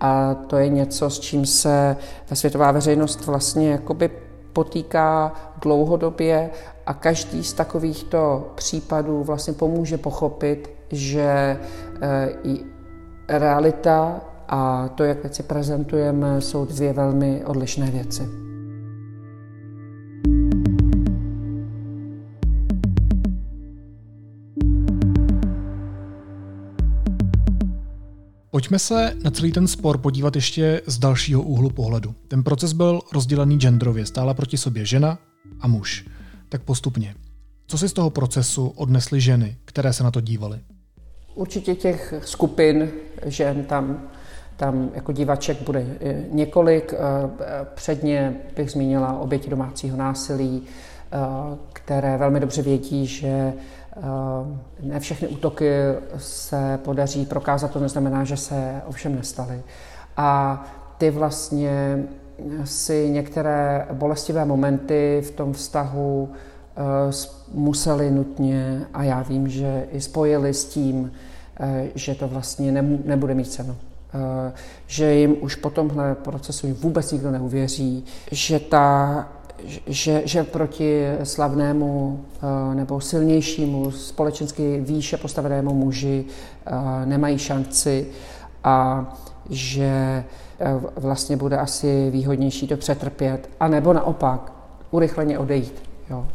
a 0.00 0.34
to 0.34 0.56
je 0.56 0.68
něco, 0.68 1.10
s 1.10 1.20
čím 1.20 1.46
se 1.46 1.96
ta 2.26 2.34
světová 2.34 2.72
veřejnost 2.72 3.26
vlastně 3.26 3.70
jakoby 3.70 4.10
potýká 4.54 5.32
dlouhodobě 5.60 6.50
a 6.86 6.94
každý 6.94 7.44
z 7.44 7.52
takovýchto 7.52 8.52
případů 8.54 9.24
vlastně 9.24 9.52
pomůže 9.52 9.98
pochopit, 9.98 10.70
že 10.90 11.58
eh, 12.02 12.28
realita 13.28 14.20
a 14.48 14.88
to, 14.94 15.04
jak 15.04 15.22
věci 15.22 15.42
prezentujeme, 15.42 16.40
jsou 16.40 16.64
dvě 16.64 16.92
velmi 16.92 17.44
odlišné 17.44 17.90
věci. 17.90 18.53
Pojďme 28.64 28.78
se 28.78 29.16
na 29.24 29.30
celý 29.30 29.52
ten 29.52 29.68
spor 29.68 29.98
podívat 29.98 30.36
ještě 30.36 30.80
z 30.86 30.98
dalšího 30.98 31.42
úhlu 31.42 31.70
pohledu. 31.70 32.14
Ten 32.28 32.42
proces 32.42 32.72
byl 32.72 33.00
rozdělený 33.12 33.58
genderově, 33.58 34.06
stála 34.06 34.34
proti 34.34 34.56
sobě 34.56 34.86
žena 34.86 35.18
a 35.60 35.68
muž. 35.68 36.06
Tak 36.48 36.62
postupně. 36.62 37.14
Co 37.66 37.78
si 37.78 37.88
z 37.88 37.92
toho 37.92 38.10
procesu 38.10 38.66
odnesly 38.66 39.20
ženy, 39.20 39.56
které 39.64 39.92
se 39.92 40.04
na 40.04 40.10
to 40.10 40.20
dívaly? 40.20 40.58
Určitě 41.34 41.74
těch 41.74 42.14
skupin 42.24 42.90
žen 43.26 43.64
tam, 43.64 44.02
tam 44.56 44.90
jako 44.94 45.12
divaček 45.12 45.62
bude 45.62 45.86
několik. 46.30 46.94
Eh, 46.94 46.98
předně 47.74 48.36
bych 48.56 48.70
zmínila 48.70 49.18
oběti 49.18 49.50
domácího 49.50 49.96
násilí, 49.96 50.62
eh, 50.62 51.18
které 51.72 52.18
velmi 52.18 52.40
dobře 52.40 52.62
vědí, 52.62 53.06
že 53.06 53.52
Eh, 53.83 53.83
ne 54.82 55.00
všechny 55.00 55.28
útoky 55.28 55.70
se 56.16 56.78
podaří 56.84 57.26
prokázat, 57.26 57.70
to 57.70 57.80
neznamená, 57.80 58.24
že 58.24 58.36
se 58.36 58.82
ovšem 58.86 59.16
nestaly. 59.16 59.62
A 60.16 60.62
ty 60.98 61.10
vlastně 61.10 62.04
si 62.64 63.10
některé 63.10 63.86
bolestivé 63.92 64.44
momenty 64.44 65.22
v 65.26 65.30
tom 65.30 65.52
vztahu 65.52 66.32
eh, 66.32 67.12
museli 67.52 68.10
nutně, 68.10 68.86
a 68.94 69.02
já 69.02 69.22
vím, 69.22 69.48
že 69.48 69.86
i 69.92 70.00
spojili 70.00 70.54
s 70.54 70.64
tím, 70.64 71.12
eh, 71.60 71.88
že 71.94 72.14
to 72.14 72.28
vlastně 72.28 72.72
nebude 73.04 73.34
mít 73.34 73.52
cenu. 73.52 73.76
Že 74.86 75.14
jim 75.14 75.36
už 75.40 75.54
po 75.54 75.70
tomhle 75.70 76.14
procesu 76.14 76.74
vůbec 76.74 77.12
nikdo 77.12 77.30
neuvěří, 77.30 78.04
že 78.30 78.60
ta 78.60 79.28
že, 79.86 80.22
že 80.24 80.44
proti 80.44 81.04
slavnému 81.22 82.24
eh, 82.42 82.74
nebo 82.74 83.00
silnějšímu, 83.00 83.90
společensky 83.90 84.80
výše 84.80 85.16
postavenému 85.16 85.74
muži 85.74 86.24
eh, 86.66 86.72
nemají 87.06 87.38
šanci 87.38 88.06
a 88.64 89.06
že 89.50 90.24
eh, 90.60 90.80
vlastně 90.96 91.36
bude 91.36 91.58
asi 91.58 92.10
výhodnější 92.10 92.68
to 92.68 92.76
přetrpět, 92.76 93.50
a 93.60 93.68
nebo 93.68 93.92
naopak 93.92 94.52
urychleně 94.90 95.38
odejít, 95.38 95.82
jo. 96.10 96.26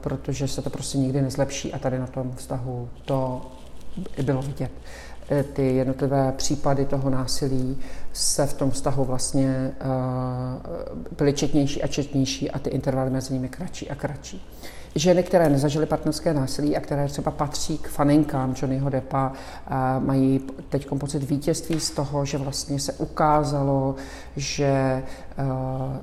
protože 0.00 0.48
se 0.48 0.62
to 0.62 0.70
prostě 0.70 0.98
nikdy 0.98 1.22
nezlepší 1.22 1.72
a 1.72 1.78
tady 1.78 1.98
na 1.98 2.06
tom 2.06 2.32
vztahu 2.36 2.88
to 3.04 3.42
bylo 4.22 4.42
vidět. 4.42 4.70
Eh, 5.30 5.42
ty 5.42 5.74
jednotlivé 5.74 6.32
případy 6.32 6.84
toho 6.84 7.10
násilí 7.10 7.78
se 8.12 8.46
v 8.46 8.54
tom 8.54 8.70
vztahu 8.70 9.04
vlastně 9.04 9.70
eh, 9.80 9.84
byly 11.16 11.32
četnější 11.32 11.82
a 11.82 11.86
četnější 11.86 12.50
a 12.50 12.58
ty 12.58 12.70
intervaly 12.70 13.10
mezi 13.10 13.34
nimi 13.34 13.48
kratší 13.48 13.90
a 13.90 13.94
kratší. 13.94 14.46
Ženy, 14.94 15.22
které 15.22 15.48
nezažily 15.48 15.86
partnerské 15.86 16.34
násilí 16.34 16.76
a 16.76 16.80
které 16.80 17.08
třeba 17.08 17.30
patří 17.30 17.78
k 17.78 17.88
faninkám 17.88 18.54
Johnnyho 18.62 18.90
Deppa, 18.90 19.32
eh, 19.32 19.74
mají 20.00 20.40
teď 20.68 20.88
pocit 20.98 21.22
vítězství 21.30 21.80
z 21.80 21.90
toho, 21.90 22.24
že 22.24 22.38
vlastně 22.38 22.80
se 22.80 22.92
ukázalo, 22.92 23.94
že, 24.36 25.02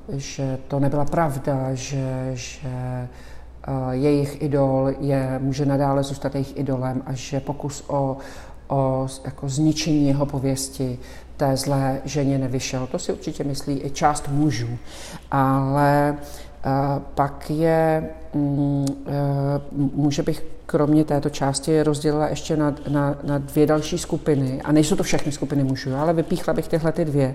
že 0.08 0.58
to 0.68 0.80
nebyla 0.80 1.04
pravda, 1.04 1.74
že, 1.74 2.30
že 2.34 3.08
jejich 3.90 4.42
idol 4.42 4.90
je, 5.00 5.38
může 5.42 5.66
nadále 5.66 6.02
zůstat 6.02 6.34
jejich 6.34 6.56
idolem 6.56 7.02
a 7.06 7.12
že 7.12 7.40
pokus 7.40 7.84
o, 7.86 8.16
o 8.68 9.06
jako 9.24 9.48
zničení 9.48 10.06
jeho 10.06 10.26
pověsti 10.26 10.98
té 11.36 11.56
zlé 11.56 12.00
ženě 12.04 12.38
nevyšel. 12.38 12.86
To 12.86 12.98
si 12.98 13.12
určitě 13.12 13.44
myslí 13.44 13.80
i 13.84 13.90
část 13.90 14.28
mužů. 14.28 14.68
Ale 15.30 16.16
pak 17.14 17.50
je, 17.50 18.08
um, 18.32 18.86
uh, 18.88 19.90
může 19.94 20.22
bych 20.22 20.46
kromě 20.66 21.04
této 21.04 21.30
části 21.30 21.82
rozdělila 21.82 22.28
ještě 22.28 22.56
na, 22.56 22.74
na, 22.88 23.18
na 23.22 23.38
dvě 23.38 23.66
další 23.66 23.98
skupiny. 23.98 24.62
A 24.62 24.72
nejsou 24.72 24.96
to 24.96 25.02
všechny 25.02 25.32
skupiny 25.32 25.64
mužů, 25.64 25.94
ale 25.96 26.12
vypíchla 26.12 26.54
bych 26.54 26.68
tyhle 26.68 26.92
ty 26.92 27.04
dvě, 27.04 27.34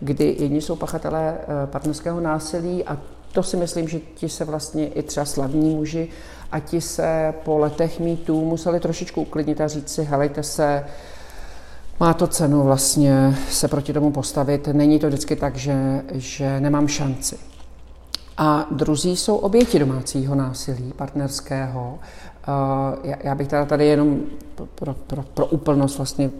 kdy 0.00 0.36
jedni 0.38 0.60
jsou 0.60 0.76
pachatelé 0.76 1.32
uh, 1.32 1.70
partnerského 1.70 2.20
násilí 2.20 2.84
a 2.84 2.98
to 3.32 3.42
si 3.42 3.56
myslím, 3.56 3.88
že 3.88 4.00
ti 4.14 4.28
se 4.28 4.44
vlastně 4.44 4.88
i 4.88 5.02
třeba 5.02 5.26
slavní 5.26 5.74
muži 5.74 6.08
a 6.52 6.60
ti 6.60 6.80
se 6.80 7.34
po 7.44 7.58
letech 7.58 8.00
mítů 8.00 8.44
museli 8.44 8.80
trošičku 8.80 9.22
uklidnit 9.22 9.60
a 9.60 9.68
říct 9.68 9.88
si, 9.88 10.04
helejte 10.04 10.42
se, 10.42 10.84
má 12.00 12.14
to 12.14 12.26
cenu 12.26 12.62
vlastně 12.62 13.36
se 13.50 13.68
proti 13.68 13.92
tomu 13.92 14.10
postavit. 14.12 14.68
Není 14.72 14.98
to 14.98 15.06
vždycky 15.06 15.36
tak, 15.36 15.56
že, 15.56 16.02
že 16.12 16.60
nemám 16.60 16.88
šanci. 16.88 17.38
A 18.36 18.66
druzí 18.70 19.16
jsou 19.16 19.36
oběti 19.36 19.78
domácího 19.78 20.34
násilí, 20.34 20.92
partnerského. 20.96 21.98
Já 23.04 23.34
bych 23.34 23.48
teda 23.48 23.64
tady 23.64 23.86
jenom 23.86 24.20
pro, 24.74 24.94
pro, 24.94 25.22
pro 25.22 25.46
úplnost 25.46 25.96
vlastně 25.96 26.30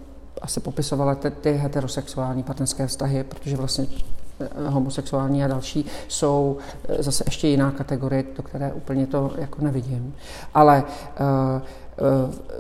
asi 0.43 0.61
popisovala 0.61 1.15
ty, 1.15 1.31
ty 1.31 1.53
heterosexuální 1.53 2.43
partnerské 2.43 2.87
vztahy, 2.87 3.25
protože 3.25 3.57
vlastně 3.57 3.87
Eh, 3.87 4.20
homosexuální 4.67 5.45
a 5.45 5.49
další 5.49 5.87
jsou 6.09 6.59
eh, 6.89 7.03
zase 7.03 7.25
ještě 7.27 7.49
jiná 7.49 7.71
kategorie, 7.71 8.25
do 8.37 8.43
které 8.43 8.73
úplně 8.73 9.07
to 9.07 9.33
jako 9.39 9.65
nevidím. 9.65 10.15
Ale 10.55 10.85
uh, 10.85 11.27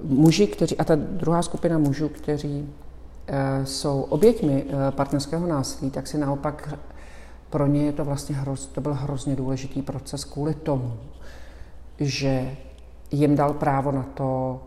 uh, 0.07 0.19
muži, 0.19 0.47
kteří, 0.47 0.77
a 0.77 0.85
ta 0.85 0.95
druhá 0.97 1.43
skupina 1.43 1.79
mužů, 1.79 2.09
kteří 2.09 2.61
uh, 2.61 3.65
jsou 3.65 4.03
oběťmi 4.03 4.65
partnerského 4.91 5.47
násilí, 5.47 5.91
tak 5.91 6.07
si 6.07 6.19
naopak 6.19 6.75
pro 7.51 7.67
ně 7.67 7.83
je 7.83 7.93
to 7.93 8.05
vlastně 8.05 8.37
hroz, 8.37 8.67
to 8.67 8.81
byl 8.81 8.95
hrozně 8.95 9.37
důležitý 9.37 9.83
proces 9.83 10.25
kvůli 10.25 10.55
tomu, 10.55 10.93
že 11.99 12.57
jim 13.11 13.37
dal 13.37 13.55
právo 13.55 13.93
na 13.93 14.03
to 14.03 14.61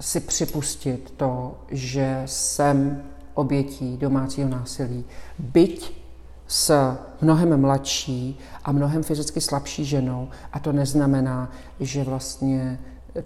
si 0.00 0.20
připustit 0.20 1.14
to, 1.16 1.58
že 1.70 2.22
jsem 2.26 3.02
obětí 3.34 3.96
domácího 3.96 4.48
násilí. 4.48 5.04
Byť 5.38 6.04
s 6.46 6.96
mnohem 7.20 7.60
mladší 7.60 8.38
a 8.64 8.72
mnohem 8.72 9.02
fyzicky 9.02 9.40
slabší 9.40 9.84
ženou 9.84 10.28
a 10.52 10.58
to 10.58 10.72
neznamená, 10.72 11.50
že 11.80 12.04
vlastně 12.04 12.78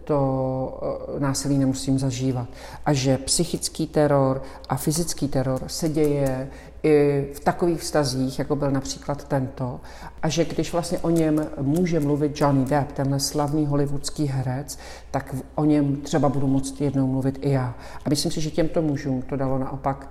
to 0.04 0.80
eh, 1.16 1.20
násilí 1.20 1.58
nemusím 1.58 1.98
zažívat. 1.98 2.48
A 2.86 2.92
že 2.92 3.18
psychický 3.18 3.86
teror 3.86 4.42
a 4.68 4.76
fyzický 4.76 5.28
teror 5.28 5.62
se 5.66 5.88
děje 5.88 6.50
i 6.82 7.26
v 7.34 7.40
takových 7.40 7.80
vztazích, 7.80 8.38
jako 8.38 8.56
byl 8.56 8.70
například 8.70 9.24
tento, 9.24 9.80
a 10.22 10.28
že 10.28 10.44
když 10.44 10.72
vlastně 10.72 10.98
o 10.98 11.10
něm 11.10 11.46
může 11.60 12.00
mluvit 12.00 12.40
Johnny 12.40 12.64
Depp, 12.64 12.92
tenhle 12.92 13.20
slavný 13.20 13.66
hollywoodský 13.66 14.26
herec, 14.26 14.78
tak 15.10 15.34
o 15.54 15.64
něm 15.64 15.96
třeba 15.96 16.28
budu 16.28 16.46
moct 16.46 16.80
jednou 16.80 17.06
mluvit 17.06 17.38
i 17.42 17.50
já. 17.50 17.74
A 18.04 18.08
myslím 18.08 18.32
si, 18.32 18.40
že 18.40 18.50
těmto 18.50 18.82
mužům 18.82 19.22
to 19.22 19.36
dalo 19.36 19.58
naopak 19.58 20.10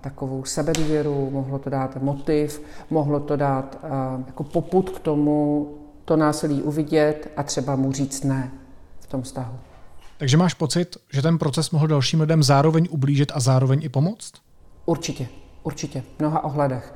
takovou 0.00 0.44
sebedůvěru, 0.44 1.30
mohlo 1.30 1.58
to 1.58 1.70
dát 1.70 2.02
motiv, 2.02 2.62
mohlo 2.90 3.20
to 3.20 3.36
dát 3.36 3.78
jako 4.26 4.44
poput 4.44 4.90
k 4.90 4.98
tomu 4.98 5.68
to 6.04 6.16
násilí 6.16 6.62
uvidět 6.62 7.32
a 7.36 7.42
třeba 7.42 7.76
mu 7.76 7.92
říct 7.92 8.24
ne 8.24 8.52
v 9.00 9.06
tom 9.06 9.22
vztahu. 9.22 9.54
Takže 10.18 10.36
máš 10.36 10.54
pocit, 10.54 10.96
že 11.12 11.22
ten 11.22 11.38
proces 11.38 11.70
mohl 11.70 11.86
dalším 11.86 12.20
lidem 12.20 12.42
zároveň 12.42 12.88
ublížit 12.90 13.32
a 13.34 13.40
zároveň 13.40 13.80
i 13.82 13.88
pomoct? 13.88 14.32
Určitě, 14.86 15.28
určitě, 15.66 16.00
v 16.00 16.20
mnoha 16.20 16.44
ohledech 16.44 16.94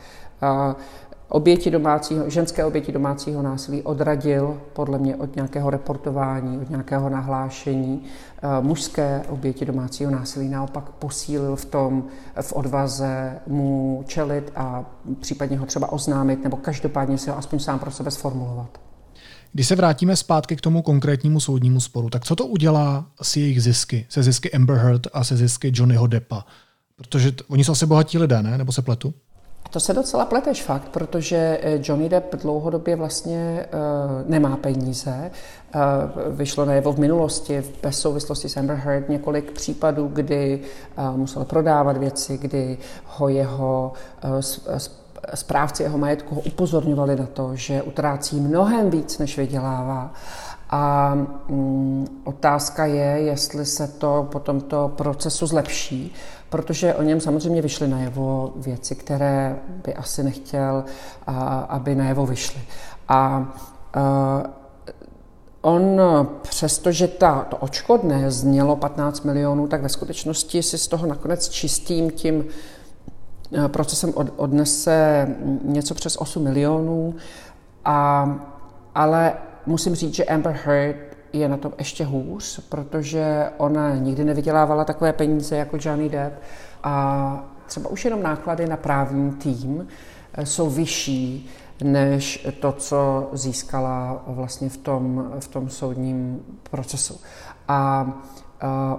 oběti 1.28 1.70
domácího, 1.70 2.30
ženské 2.30 2.64
oběti 2.64 2.92
domácího 2.92 3.42
násilí 3.42 3.82
odradil 3.82 4.60
podle 4.72 4.98
mě 4.98 5.16
od 5.16 5.36
nějakého 5.36 5.70
reportování, 5.70 6.58
od 6.58 6.70
nějakého 6.70 7.08
nahlášení. 7.08 8.02
Mužské 8.60 9.22
oběti 9.28 9.64
domácího 9.64 10.10
násilí 10.10 10.48
naopak 10.48 10.90
posílil 10.90 11.56
v 11.56 11.64
tom, 11.64 12.04
v 12.40 12.52
odvaze 12.52 13.38
mu 13.46 14.04
čelit 14.06 14.52
a 14.56 14.84
případně 15.20 15.58
ho 15.58 15.66
třeba 15.66 15.92
oznámit 15.92 16.44
nebo 16.44 16.56
každopádně 16.56 17.18
si 17.18 17.30
ho 17.30 17.38
aspoň 17.38 17.58
sám 17.58 17.78
pro 17.78 17.90
sebe 17.90 18.10
sformulovat. 18.10 18.80
Když 19.52 19.66
se 19.66 19.76
vrátíme 19.76 20.16
zpátky 20.16 20.56
k 20.56 20.60
tomu 20.60 20.82
konkrétnímu 20.82 21.40
soudnímu 21.40 21.80
sporu, 21.80 22.10
tak 22.10 22.24
co 22.24 22.36
to 22.36 22.46
udělá 22.46 23.06
s 23.22 23.36
jejich 23.36 23.62
zisky, 23.62 24.06
se 24.08 24.22
zisky 24.22 24.52
Amber 24.52 24.76
Heard 24.76 25.06
a 25.12 25.24
se 25.24 25.36
zisky 25.36 25.72
Johnnyho 25.74 26.06
Deppa? 26.06 26.44
Protože 27.00 27.32
t- 27.32 27.44
oni 27.48 27.64
jsou 27.64 27.72
asi 27.72 27.86
bohatí 27.86 28.18
lidé, 28.18 28.42
ne? 28.42 28.58
Nebo 28.58 28.72
se 28.72 28.82
pletu? 28.82 29.14
To 29.70 29.80
se 29.80 29.94
docela 29.94 30.24
pleteš 30.24 30.62
fakt, 30.62 30.88
protože 30.88 31.58
eh, 31.62 31.78
Johnny 31.82 32.08
Depp 32.08 32.34
dlouhodobě 32.34 32.96
vlastně 32.96 33.66
uh, 33.72 34.30
nemá 34.30 34.56
peníze. 34.56 35.30
Uh, 35.74 35.80
vyšlo 36.36 36.64
najevo 36.64 36.92
v 36.92 36.98
minulosti, 36.98 37.62
bez 37.82 38.00
souvislosti 38.00 38.48
s 38.48 38.56
Amber 38.56 38.76
Heard, 38.76 39.08
několik 39.08 39.52
případů, 39.52 40.08
kdy 40.12 40.60
uh, 40.98 41.16
musel 41.16 41.44
prodávat 41.44 41.96
věci, 41.96 42.38
kdy 42.38 42.78
ho 43.06 43.28
jeho 43.28 43.92
uh, 44.24 44.78
správci 45.34 45.82
jeho 45.82 45.98
majetku 45.98 46.34
ho 46.34 46.40
upozorňovali 46.40 47.16
na 47.16 47.26
to, 47.26 47.56
že 47.56 47.82
utrácí 47.82 48.40
mnohem 48.40 48.90
víc, 48.90 49.18
než 49.18 49.38
vydělává. 49.38 50.12
A 50.70 51.16
um, 51.48 52.08
otázka 52.24 52.86
je, 52.86 53.04
jestli 53.04 53.66
se 53.66 53.88
to 53.88 54.28
po 54.32 54.38
tomto 54.38 54.92
procesu 54.96 55.46
zlepší, 55.46 56.14
protože 56.48 56.94
o 56.94 57.02
něm 57.02 57.20
samozřejmě 57.20 57.62
vyšly 57.62 57.88
najevo 57.88 58.52
věci, 58.56 58.94
které 58.94 59.56
by 59.84 59.94
asi 59.94 60.22
nechtěl, 60.22 60.84
aby 61.68 61.94
najevo 61.94 62.26
vyšly. 62.26 62.60
A 63.08 63.48
On, 65.62 66.00
přestože 66.42 67.08
ta, 67.08 67.46
to 67.50 67.56
očkodné 67.56 68.30
znělo 68.30 68.76
15 68.76 69.24
milionů, 69.24 69.66
tak 69.66 69.82
ve 69.82 69.88
skutečnosti 69.88 70.62
si 70.62 70.78
z 70.78 70.88
toho 70.88 71.06
nakonec 71.06 71.48
čistým 71.48 72.10
tím 72.10 72.44
procesem 73.66 74.12
od, 74.14 74.26
odnese 74.36 75.28
něco 75.62 75.94
přes 75.94 76.16
8 76.16 76.42
milionů. 76.42 77.14
A, 77.84 78.28
ale 78.94 79.32
musím 79.70 79.94
říct, 79.94 80.14
že 80.14 80.24
Amber 80.24 80.60
Heard 80.64 80.96
je 81.32 81.48
na 81.48 81.56
tom 81.56 81.72
ještě 81.78 82.04
hůř, 82.04 82.60
protože 82.68 83.50
ona 83.56 83.94
nikdy 83.94 84.24
nevydělávala 84.24 84.84
takové 84.84 85.12
peníze 85.12 85.56
jako 85.56 85.78
Johnny 85.80 86.08
Depp 86.08 86.42
a 86.82 87.44
třeba 87.66 87.90
už 87.90 88.04
jenom 88.04 88.22
náklady 88.22 88.66
na 88.66 88.76
právní 88.76 89.30
tým 89.32 89.88
eh, 90.34 90.46
jsou 90.46 90.70
vyšší 90.70 91.50
než 91.84 92.48
to, 92.60 92.72
co 92.72 93.28
získala 93.32 94.22
vlastně 94.26 94.68
v 94.68 94.76
tom, 94.76 95.32
v 95.40 95.48
tom 95.48 95.68
soudním 95.68 96.42
procesu. 96.70 97.20
A 97.68 98.06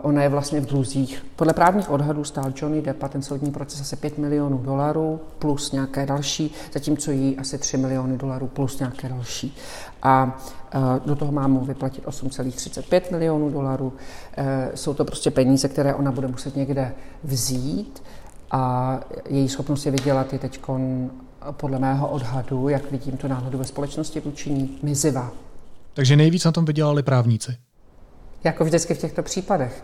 ona 0.02 0.24
je 0.24 0.30
vlastně 0.30 0.62
v 0.62 0.66
dluzích. 0.66 1.26
Podle 1.36 1.54
právních 1.54 1.90
odhadů 1.90 2.24
stál 2.24 2.54
Johnny 2.56 2.82
Depp 2.82 3.04
a 3.04 3.08
ten 3.08 3.22
soudní 3.22 3.52
proces 3.52 3.82
asi 3.82 3.96
5 3.96 4.18
milionů 4.18 4.58
dolarů 4.58 5.20
plus 5.40 5.72
nějaké 5.72 6.06
další, 6.06 6.54
zatímco 6.74 7.12
jí 7.12 7.38
asi 7.38 7.58
3 7.58 7.78
miliony 7.78 8.18
dolarů 8.18 8.48
plus 8.48 8.80
nějaké 8.80 9.10
další. 9.10 9.56
A 10.04 10.40
do 11.06 11.16
toho 11.16 11.32
mám 11.32 11.52
mu 11.52 11.66
vyplatit 11.66 12.06
8,35 12.06 13.02
milionů 13.12 13.50
dolarů. 13.50 13.94
E, 14.38 14.72
jsou 14.76 14.94
to 14.94 15.06
prostě 15.06 15.32
peníze, 15.32 15.68
které 15.70 15.94
ona 15.94 16.12
bude 16.12 16.28
muset 16.28 16.56
někde 16.56 16.94
vzít 17.24 18.04
a 18.52 19.00
její 19.30 19.50
schopnost 19.50 19.86
je 19.86 19.92
vydělat 19.92 20.34
je 20.34 20.40
teď 20.40 20.62
podle 21.52 21.80
mého 21.80 22.08
odhadu, 22.08 22.70
jak 22.70 22.92
vidím 22.92 23.18
tu 23.18 23.28
náhodu 23.28 23.58
ve 23.58 23.66
společnosti 23.66 24.20
vůči 24.20 24.52
ní, 24.52 24.80
mizivá. 24.84 25.32
Takže 25.94 26.16
nejvíc 26.16 26.46
na 26.46 26.52
tom 26.52 26.66
vydělali 26.66 27.04
právníci. 27.04 27.56
Jako 28.44 28.66
vždycky 28.66 28.94
v 28.94 28.98
těchto 28.98 29.24
případech. 29.24 29.84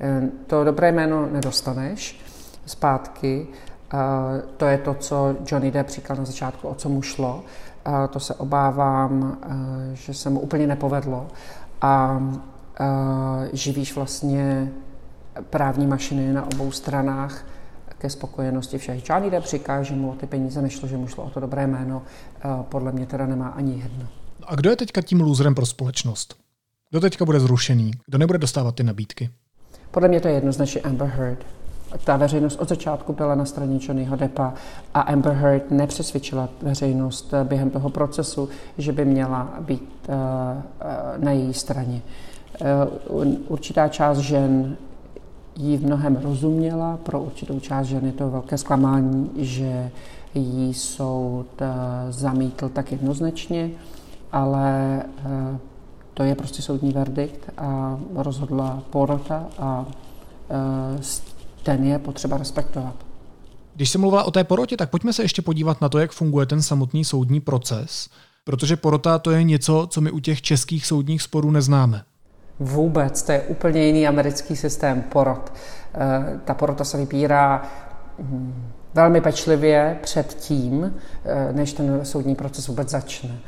Eh, 0.00 0.22
to 0.46 0.64
dobré 0.64 0.92
jméno 0.92 1.28
nedostaneš 1.32 2.20
zpátky. 2.66 3.46
Eh, 3.94 3.98
to 4.56 4.66
je 4.66 4.78
to, 4.78 4.94
co 4.94 5.36
Johnny 5.46 5.70
Depp 5.70 5.90
říkal 5.90 6.16
na 6.16 6.24
začátku, 6.24 6.68
o 6.68 6.74
co 6.74 6.88
mu 6.88 7.02
šlo. 7.02 7.44
Eh, 7.86 8.08
to 8.08 8.20
se 8.20 8.34
obávám, 8.34 9.38
že 9.92 10.14
se 10.14 10.30
mu 10.30 10.40
úplně 10.40 10.66
nepovedlo. 10.66 11.28
A 11.80 12.20
živíš 13.52 13.94
vlastně 13.94 14.72
právní 15.50 15.86
mašiny 15.86 16.32
na 16.32 16.46
obou 16.46 16.72
stranách 16.72 17.44
ke 17.98 18.10
spokojenosti 18.10 18.78
všech. 18.78 19.08
Johnny 19.08 19.30
Depp 19.30 19.46
říká, 19.46 19.82
že 19.82 19.94
mu 19.94 20.10
o 20.10 20.14
ty 20.14 20.26
peníze 20.26 20.62
nešlo, 20.62 20.88
že 20.88 20.96
mu 20.96 21.06
šlo 21.06 21.24
o 21.24 21.30
to 21.30 21.40
dobré 21.40 21.66
jméno. 21.66 22.02
Podle 22.62 22.92
mě 22.92 23.06
teda 23.06 23.26
nemá 23.26 23.48
ani 23.48 23.78
jedno. 23.78 24.06
A 24.46 24.54
kdo 24.54 24.70
je 24.70 24.76
teďka 24.76 25.02
tím 25.02 25.20
lůzrem 25.20 25.54
pro 25.54 25.66
společnost? 25.66 26.36
Kdo 26.90 27.00
teďka 27.00 27.24
bude 27.24 27.40
zrušený? 27.40 27.90
Kdo 28.06 28.18
nebude 28.18 28.38
dostávat 28.38 28.74
ty 28.74 28.82
nabídky? 28.82 29.30
Podle 29.90 30.08
mě 30.08 30.20
to 30.20 30.28
je 30.28 30.34
jednoznačně 30.34 30.80
Amber 30.80 31.08
Heard. 31.08 31.46
Ta 32.04 32.16
veřejnost 32.16 32.60
od 32.60 32.68
začátku 32.68 33.12
byla 33.12 33.34
na 33.34 33.44
straně 33.44 33.78
Johnnyho 33.80 34.16
Deppa 34.16 34.54
a 34.94 35.00
Amber 35.00 35.32
Heard 35.32 35.70
nepřesvědčila 35.70 36.48
veřejnost 36.62 37.34
během 37.44 37.70
toho 37.70 37.90
procesu, 37.90 38.48
že 38.78 38.92
by 38.92 39.04
měla 39.04 39.48
být 39.60 40.08
uh, 40.08 40.14
uh, 40.14 41.24
na 41.24 41.30
její 41.30 41.54
straně. 41.54 42.02
Určitá 43.48 43.88
část 43.88 44.18
žen 44.18 44.76
jí 45.56 45.76
v 45.76 45.86
mnohem 45.86 46.16
rozuměla, 46.22 46.98
pro 47.02 47.20
určitou 47.20 47.60
část 47.60 47.86
žen 47.86 48.06
je 48.06 48.12
to 48.12 48.30
velké 48.30 48.58
zklamání, 48.58 49.30
že 49.36 49.90
jí 50.34 50.74
soud 50.74 51.46
zamítl 52.10 52.68
tak 52.68 52.92
jednoznačně, 52.92 53.70
ale 54.32 55.02
to 56.14 56.22
je 56.22 56.34
prostě 56.34 56.62
soudní 56.62 56.92
verdikt 56.92 57.50
a 57.58 57.98
rozhodla 58.14 58.82
porota 58.90 59.46
a 59.58 59.86
e, 60.98 61.02
ten 61.62 61.84
je 61.84 61.98
potřeba 61.98 62.36
respektovat. 62.36 62.94
Když 63.74 63.90
se 63.90 63.98
mluvila 63.98 64.24
o 64.24 64.30
té 64.30 64.44
porotě, 64.44 64.76
tak 64.76 64.90
pojďme 64.90 65.12
se 65.12 65.22
ještě 65.22 65.42
podívat 65.42 65.80
na 65.80 65.88
to, 65.88 65.98
jak 65.98 66.12
funguje 66.12 66.46
ten 66.46 66.62
samotný 66.62 67.04
soudní 67.04 67.40
proces, 67.40 68.08
protože 68.44 68.76
porota 68.76 69.18
to 69.18 69.30
je 69.30 69.42
něco, 69.42 69.86
co 69.90 70.00
my 70.00 70.10
u 70.10 70.20
těch 70.20 70.42
českých 70.42 70.86
soudních 70.86 71.22
sporů 71.22 71.50
neznáme. 71.50 72.02
Vůbec, 72.60 73.22
to 73.22 73.32
je 73.32 73.40
úplně 73.40 73.86
jiný 73.86 74.08
americký 74.08 74.56
systém 74.56 75.02
porot. 75.02 75.52
E, 75.94 76.38
ta 76.44 76.54
porota 76.54 76.84
se 76.84 76.96
vybírá 76.96 77.62
hm, 78.18 78.72
velmi 78.94 79.20
pečlivě 79.20 79.98
před 80.02 80.34
tím, 80.34 80.94
e, 81.24 81.52
než 81.52 81.72
ten 81.72 82.04
soudní 82.04 82.34
proces 82.34 82.68
vůbec 82.68 82.88
začne. 82.88 83.38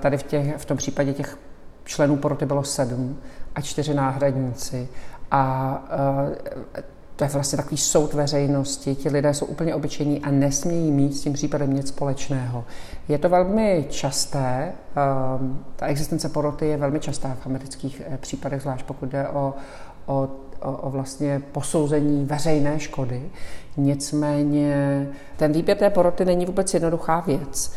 Tady 0.00 0.18
v, 0.18 0.22
těch, 0.22 0.56
v 0.56 0.64
tom 0.64 0.76
případě 0.76 1.12
těch 1.12 1.38
členů 1.84 2.16
poroty 2.16 2.46
bylo 2.46 2.64
sedm 2.64 3.18
a 3.54 3.60
čtyři 3.60 3.94
náhradníci. 3.94 4.88
A 5.30 5.78
to 7.16 7.24
je 7.24 7.30
vlastně 7.30 7.56
takový 7.56 7.76
soud 7.76 8.14
veřejnosti. 8.14 8.94
Ti 8.94 9.08
lidé 9.08 9.34
jsou 9.34 9.46
úplně 9.46 9.74
obyčejní 9.74 10.22
a 10.22 10.30
nesmějí 10.30 10.90
mít 10.90 11.16
s 11.16 11.20
tím 11.20 11.32
případem 11.32 11.72
nic 11.72 11.88
společného. 11.88 12.64
Je 13.08 13.18
to 13.18 13.28
velmi 13.28 13.86
časté, 13.90 14.72
um, 15.38 15.64
ta 15.76 15.86
existence 15.86 16.28
poroty 16.28 16.66
je 16.66 16.76
velmi 16.76 17.00
častá 17.00 17.36
v 17.42 17.46
amerických 17.46 18.02
eh, 18.06 18.18
případech, 18.18 18.62
zvlášť 18.62 18.86
pokud 18.86 19.08
jde 19.08 19.28
o, 19.28 19.54
o, 20.06 20.28
o 20.60 20.90
vlastně 20.90 21.42
posouzení 21.52 22.24
veřejné 22.24 22.80
škody. 22.80 23.22
Nicméně 23.76 25.06
ten 25.36 25.52
výběr 25.52 25.76
té 25.76 25.90
poroty 25.90 26.24
není 26.24 26.46
vůbec 26.46 26.74
jednoduchá 26.74 27.20
věc. 27.20 27.72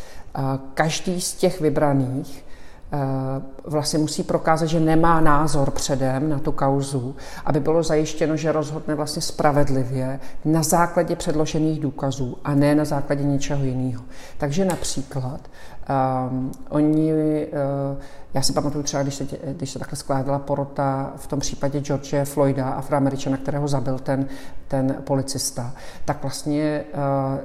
Každý 0.73 1.21
z 1.21 1.33
těch 1.33 1.61
vybraných 1.61 2.45
vlastně 3.65 3.99
musí 3.99 4.23
prokázat, 4.23 4.65
že 4.65 4.79
nemá 4.79 5.21
názor 5.21 5.71
předem 5.71 6.29
na 6.29 6.39
tu 6.39 6.51
kauzu, 6.51 7.15
aby 7.45 7.59
bylo 7.59 7.83
zajištěno, 7.83 8.37
že 8.37 8.51
rozhodne 8.51 8.95
vlastně 8.95 9.21
spravedlivě 9.21 10.19
na 10.45 10.63
základě 10.63 11.15
předložených 11.15 11.79
důkazů 11.79 12.37
a 12.43 12.55
ne 12.55 12.75
na 12.75 12.85
základě 12.85 13.23
něčeho 13.23 13.63
jiného. 13.63 14.03
Takže 14.37 14.65
například 14.65 15.39
um, 16.29 16.51
oni, 16.69 17.13
uh, 17.13 18.01
já 18.33 18.41
si 18.41 18.53
pamatuju 18.53 18.83
třeba, 18.83 19.03
když 19.03 19.15
se, 19.15 19.25
když 19.43 19.69
se 19.69 19.79
takhle 19.79 19.97
skládala 19.97 20.39
porota 20.39 21.13
v 21.15 21.27
tom 21.27 21.39
případě 21.39 21.79
George 21.79 22.15
Floyda, 22.23 22.69
afroameričana, 22.69 23.37
kterého 23.37 23.67
zabil 23.67 23.99
ten, 23.99 24.25
ten 24.67 24.95
policista, 25.03 25.73
tak 26.05 26.21
vlastně 26.21 26.83
uh, 26.93 27.39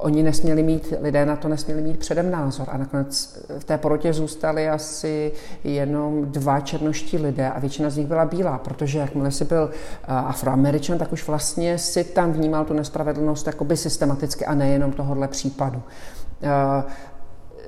oni 0.00 0.22
nesměli 0.22 0.62
mít, 0.62 0.94
lidé 1.00 1.26
na 1.26 1.36
to 1.36 1.48
nesměli 1.48 1.82
mít 1.82 1.98
předem 1.98 2.30
názor 2.30 2.68
a 2.70 2.78
nakonec 2.78 3.38
v 3.58 3.64
té 3.64 3.78
porotě 3.78 4.12
zůstali 4.12 4.68
asi 4.68 5.32
jenom 5.64 6.24
dva 6.24 6.60
černoští 6.60 7.18
lidé 7.18 7.50
a 7.50 7.58
většina 7.58 7.90
z 7.90 7.96
nich 7.96 8.06
byla 8.06 8.24
bílá, 8.24 8.58
protože 8.58 8.98
jakmile 8.98 9.30
si 9.30 9.44
byl 9.44 9.70
afroameričan, 10.06 10.98
tak 10.98 11.12
už 11.12 11.26
vlastně 11.26 11.78
si 11.78 12.04
tam 12.04 12.32
vnímal 12.32 12.64
tu 12.64 12.74
nespravedlnost 12.74 13.46
jakoby 13.46 13.76
systematicky 13.76 14.46
a 14.46 14.54
nejenom 14.54 14.92
tohohle 14.92 15.28
případu. 15.28 15.82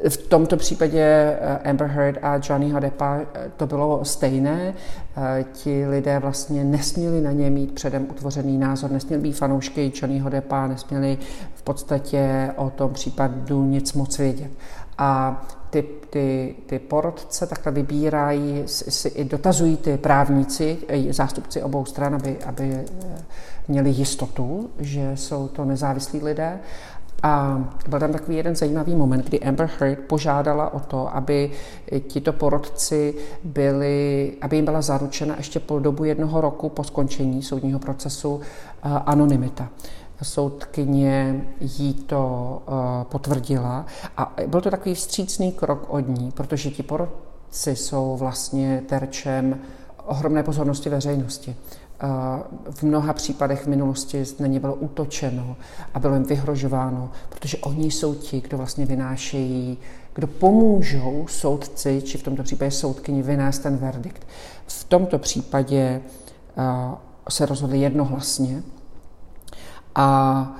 V 0.08 0.16
tomto 0.16 0.56
případě 0.56 1.00
eh, 1.00 1.70
Amber 1.70 1.88
Heard 1.88 2.18
a 2.22 2.40
Johnnyho 2.48 2.80
Deppa 2.80 3.20
eh, 3.34 3.50
to 3.56 3.66
bylo 3.66 4.04
stejné. 4.04 4.74
Eh, 5.16 5.44
ti 5.52 5.86
lidé 5.86 6.18
vlastně 6.18 6.64
nesměli 6.64 7.20
na 7.20 7.32
ně 7.32 7.50
mít 7.50 7.72
předem 7.72 8.06
utvořený 8.10 8.58
názor, 8.58 8.90
nesměli 8.90 9.22
být 9.22 9.32
fanoušky 9.32 9.92
Johnnyho 9.94 10.30
Deppa, 10.30 10.66
nesměli 10.66 11.18
v 11.54 11.62
podstatě 11.62 12.50
o 12.56 12.70
tom 12.70 12.92
případu 12.92 13.64
nic 13.64 13.92
moc 13.92 14.18
vědět. 14.18 14.50
A 14.98 15.42
ty, 15.70 15.84
ty, 16.10 16.54
ty 16.66 16.78
porodce 16.78 17.46
takhle 17.46 17.72
vybírají, 17.72 18.62
si 18.66 19.08
i 19.08 19.24
dotazují 19.24 19.76
ty 19.76 19.96
právníci, 19.98 20.78
zástupci 21.10 21.62
obou 21.62 21.84
stran, 21.84 22.14
aby, 22.14 22.38
aby 22.46 22.84
měli 23.68 23.90
jistotu, 23.90 24.70
že 24.78 25.12
jsou 25.14 25.48
to 25.48 25.64
nezávislí 25.64 26.20
lidé 26.20 26.58
a 27.22 27.64
byl 27.88 28.00
tam 28.00 28.12
takový 28.12 28.36
jeden 28.36 28.56
zajímavý 28.56 28.94
moment, 28.94 29.24
kdy 29.24 29.40
Amber 29.40 29.70
Heard 29.78 29.98
požádala 29.98 30.74
o 30.74 30.80
to, 30.80 31.16
aby 31.16 31.50
tito 32.06 32.32
porodci 32.32 33.14
byli, 33.44 34.32
aby 34.40 34.56
jim 34.56 34.64
byla 34.64 34.82
zaručena 34.82 35.34
ještě 35.36 35.60
po 35.60 35.78
dobu 35.78 36.04
jednoho 36.04 36.40
roku 36.40 36.68
po 36.68 36.84
skončení 36.84 37.42
soudního 37.42 37.78
procesu 37.78 38.40
eh, 38.40 38.88
anonymita 39.06 39.68
soudkyně 40.24 41.44
jí 41.60 41.94
to 41.94 42.62
uh, 42.68 42.74
potvrdila 43.04 43.86
a 44.16 44.34
byl 44.46 44.60
to 44.60 44.70
takový 44.70 44.94
vstřícný 44.94 45.52
krok 45.52 45.86
od 45.88 46.08
ní, 46.08 46.30
protože 46.30 46.70
ti 46.70 46.82
porodci 46.82 47.76
jsou 47.76 48.16
vlastně 48.16 48.82
terčem 48.88 49.58
ohromné 50.06 50.42
pozornosti 50.42 50.88
veřejnosti. 50.88 51.56
V 52.70 52.82
mnoha 52.82 53.12
případech 53.12 53.64
v 53.64 53.66
minulosti 53.66 54.24
na 54.38 54.46
ně 54.46 54.60
bylo 54.60 54.74
útočeno 54.74 55.56
a 55.94 55.98
bylo 55.98 56.14
jim 56.14 56.24
vyhrožováno, 56.24 57.10
protože 57.28 57.58
oni 57.58 57.90
jsou 57.90 58.14
ti, 58.14 58.40
kdo 58.40 58.56
vlastně 58.56 58.86
vynášejí, 58.86 59.78
kdo 60.14 60.26
pomůžou 60.26 61.26
soudci, 61.28 62.02
či 62.02 62.18
v 62.18 62.22
tomto 62.22 62.42
případě 62.42 62.70
soudkyni, 62.70 63.22
vynést 63.22 63.62
ten 63.62 63.76
verdikt. 63.76 64.26
V 64.66 64.84
tomto 64.84 65.18
případě 65.18 66.00
se 67.28 67.46
rozhodli 67.46 67.80
jednohlasně 67.80 68.62
a 69.94 70.56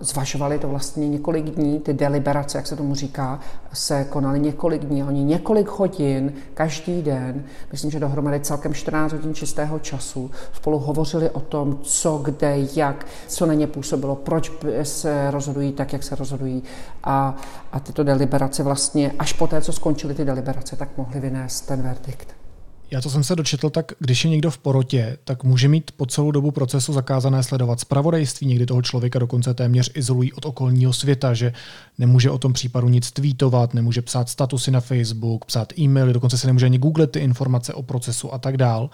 zvažovali 0.00 0.58
to 0.58 0.68
vlastně 0.68 1.08
několik 1.08 1.44
dní, 1.44 1.80
ty 1.80 1.92
deliberace, 1.92 2.58
jak 2.58 2.66
se 2.66 2.76
tomu 2.76 2.94
říká, 2.94 3.40
se 3.72 4.04
konaly 4.04 4.40
několik 4.40 4.84
dní, 4.84 5.04
oni 5.04 5.24
několik 5.24 5.68
hodin 5.68 6.32
každý 6.54 7.02
den, 7.02 7.44
myslím, 7.72 7.90
že 7.90 8.00
dohromady 8.00 8.40
celkem 8.40 8.74
14 8.74 9.12
hodin 9.12 9.34
čistého 9.34 9.78
času, 9.78 10.30
spolu 10.52 10.78
hovořili 10.78 11.30
o 11.30 11.40
tom, 11.40 11.78
co, 11.82 12.18
kde, 12.18 12.56
jak, 12.76 13.06
co 13.28 13.46
na 13.46 13.54
ně 13.54 13.66
působilo, 13.66 14.16
proč 14.16 14.52
se 14.82 15.30
rozhodují 15.30 15.72
tak, 15.72 15.92
jak 15.92 16.02
se 16.02 16.14
rozhodují 16.14 16.62
a, 17.04 17.36
a 17.72 17.80
tyto 17.80 18.04
deliberace 18.04 18.62
vlastně, 18.62 19.12
až 19.18 19.32
po 19.32 19.46
té, 19.46 19.60
co 19.60 19.72
skončily 19.72 20.14
ty 20.14 20.24
deliberace, 20.24 20.76
tak 20.76 20.88
mohli 20.96 21.20
vynést 21.20 21.66
ten 21.66 21.82
verdikt. 21.82 22.47
Já 22.90 23.00
to 23.00 23.10
jsem 23.10 23.24
se 23.24 23.36
dočetl, 23.36 23.70
tak 23.70 23.92
když 23.98 24.24
je 24.24 24.30
někdo 24.30 24.50
v 24.50 24.58
porotě, 24.58 25.18
tak 25.24 25.44
může 25.44 25.68
mít 25.68 25.90
po 25.90 26.06
celou 26.06 26.30
dobu 26.30 26.50
procesu 26.50 26.92
zakázané 26.92 27.42
sledovat 27.42 27.80
zpravodajství, 27.80 28.46
někdy 28.46 28.66
toho 28.66 28.82
člověka 28.82 29.18
dokonce 29.18 29.54
téměř 29.54 29.90
izolují 29.94 30.32
od 30.32 30.44
okolního 30.44 30.92
světa, 30.92 31.34
že 31.34 31.52
nemůže 31.98 32.30
o 32.30 32.38
tom 32.38 32.52
případu 32.52 32.88
nic 32.88 33.10
tweetovat, 33.10 33.74
nemůže 33.74 34.02
psát 34.02 34.28
statusy 34.28 34.70
na 34.70 34.80
Facebook, 34.80 35.44
psát 35.44 35.78
e-maily, 35.78 36.12
dokonce 36.12 36.38
se 36.38 36.46
nemůže 36.46 36.66
ani 36.66 36.78
googlet 36.78 37.10
ty 37.10 37.18
informace 37.18 37.74
o 37.74 37.82
procesu 37.82 38.34
a 38.34 38.38
tak 38.38 38.56
dál. 38.56 38.90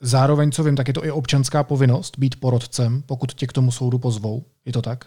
Zároveň, 0.00 0.50
co 0.50 0.64
vím, 0.64 0.76
tak 0.76 0.88
je 0.88 0.94
to 0.94 1.04
i 1.04 1.10
občanská 1.10 1.62
povinnost 1.62 2.18
být 2.18 2.40
porotcem, 2.40 3.02
pokud 3.06 3.32
tě 3.32 3.46
k 3.46 3.52
tomu 3.52 3.72
soudu 3.72 3.98
pozvou. 3.98 4.44
Je 4.64 4.72
to 4.72 4.82
tak? 4.82 5.06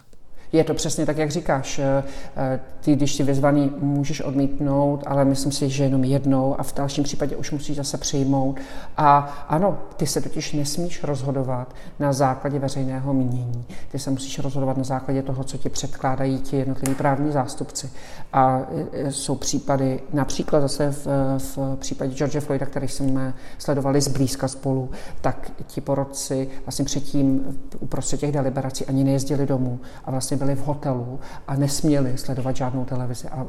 Je 0.51 0.63
to 0.63 0.73
přesně 0.73 1.05
tak, 1.05 1.17
jak 1.17 1.31
říkáš. 1.31 1.79
Eh, 1.79 2.03
eh, 2.37 2.59
ty, 2.81 2.95
když 2.95 3.15
jsi 3.15 3.23
vyzvaný, 3.23 3.71
můžeš 3.79 4.21
odmítnout, 4.21 5.03
ale 5.07 5.25
myslím 5.25 5.51
si, 5.51 5.69
že 5.69 5.83
jenom 5.83 6.03
jednou 6.03 6.59
a 6.59 6.63
v 6.63 6.73
dalším 6.75 7.03
případě 7.03 7.35
už 7.35 7.51
musíš 7.51 7.77
zase 7.77 7.97
přijmout. 7.97 8.59
A 8.97 9.17
ano, 9.49 9.77
ty 9.97 10.07
se 10.07 10.21
totiž 10.21 10.53
nesmíš 10.53 11.03
rozhodovat 11.03 11.75
na 11.99 12.13
základě 12.13 12.59
veřejného 12.59 13.13
mínění. 13.13 13.65
Ty 13.91 13.99
se 13.99 14.11
musíš 14.11 14.39
rozhodovat 14.39 14.77
na 14.77 14.83
základě 14.83 15.21
toho, 15.21 15.43
co 15.43 15.57
ti 15.57 15.69
předkládají 15.69 16.39
ti 16.39 16.55
jednotliví 16.55 16.95
právní 16.95 17.31
zástupci. 17.31 17.89
A 18.33 18.61
eh, 18.91 19.11
jsou 19.11 19.35
případy, 19.35 19.99
například 20.13 20.61
zase 20.61 20.91
v, 20.91 21.07
v 21.37 21.75
případě 21.79 22.15
George 22.15 22.39
Floyda, 22.39 22.65
který 22.65 22.87
jsme 22.87 23.33
sledovali 23.57 24.01
zblízka 24.01 24.47
spolu, 24.47 24.89
tak 25.21 25.51
ti 25.67 25.81
porodci 25.81 26.49
vlastně 26.65 26.85
předtím 26.85 27.57
uprostřed 27.79 28.19
těch 28.19 28.31
deliberací 28.31 28.85
ani 28.85 29.03
nejezdili 29.03 29.45
domů 29.45 29.79
a 30.05 30.11
vlastně 30.11 30.38
byli 30.39 30.55
v 30.55 30.65
hotelu 30.65 31.19
a 31.47 31.55
nesměli 31.55 32.17
sledovat 32.17 32.55
žádnou 32.55 32.85
televizi. 32.85 33.27
A 33.27 33.45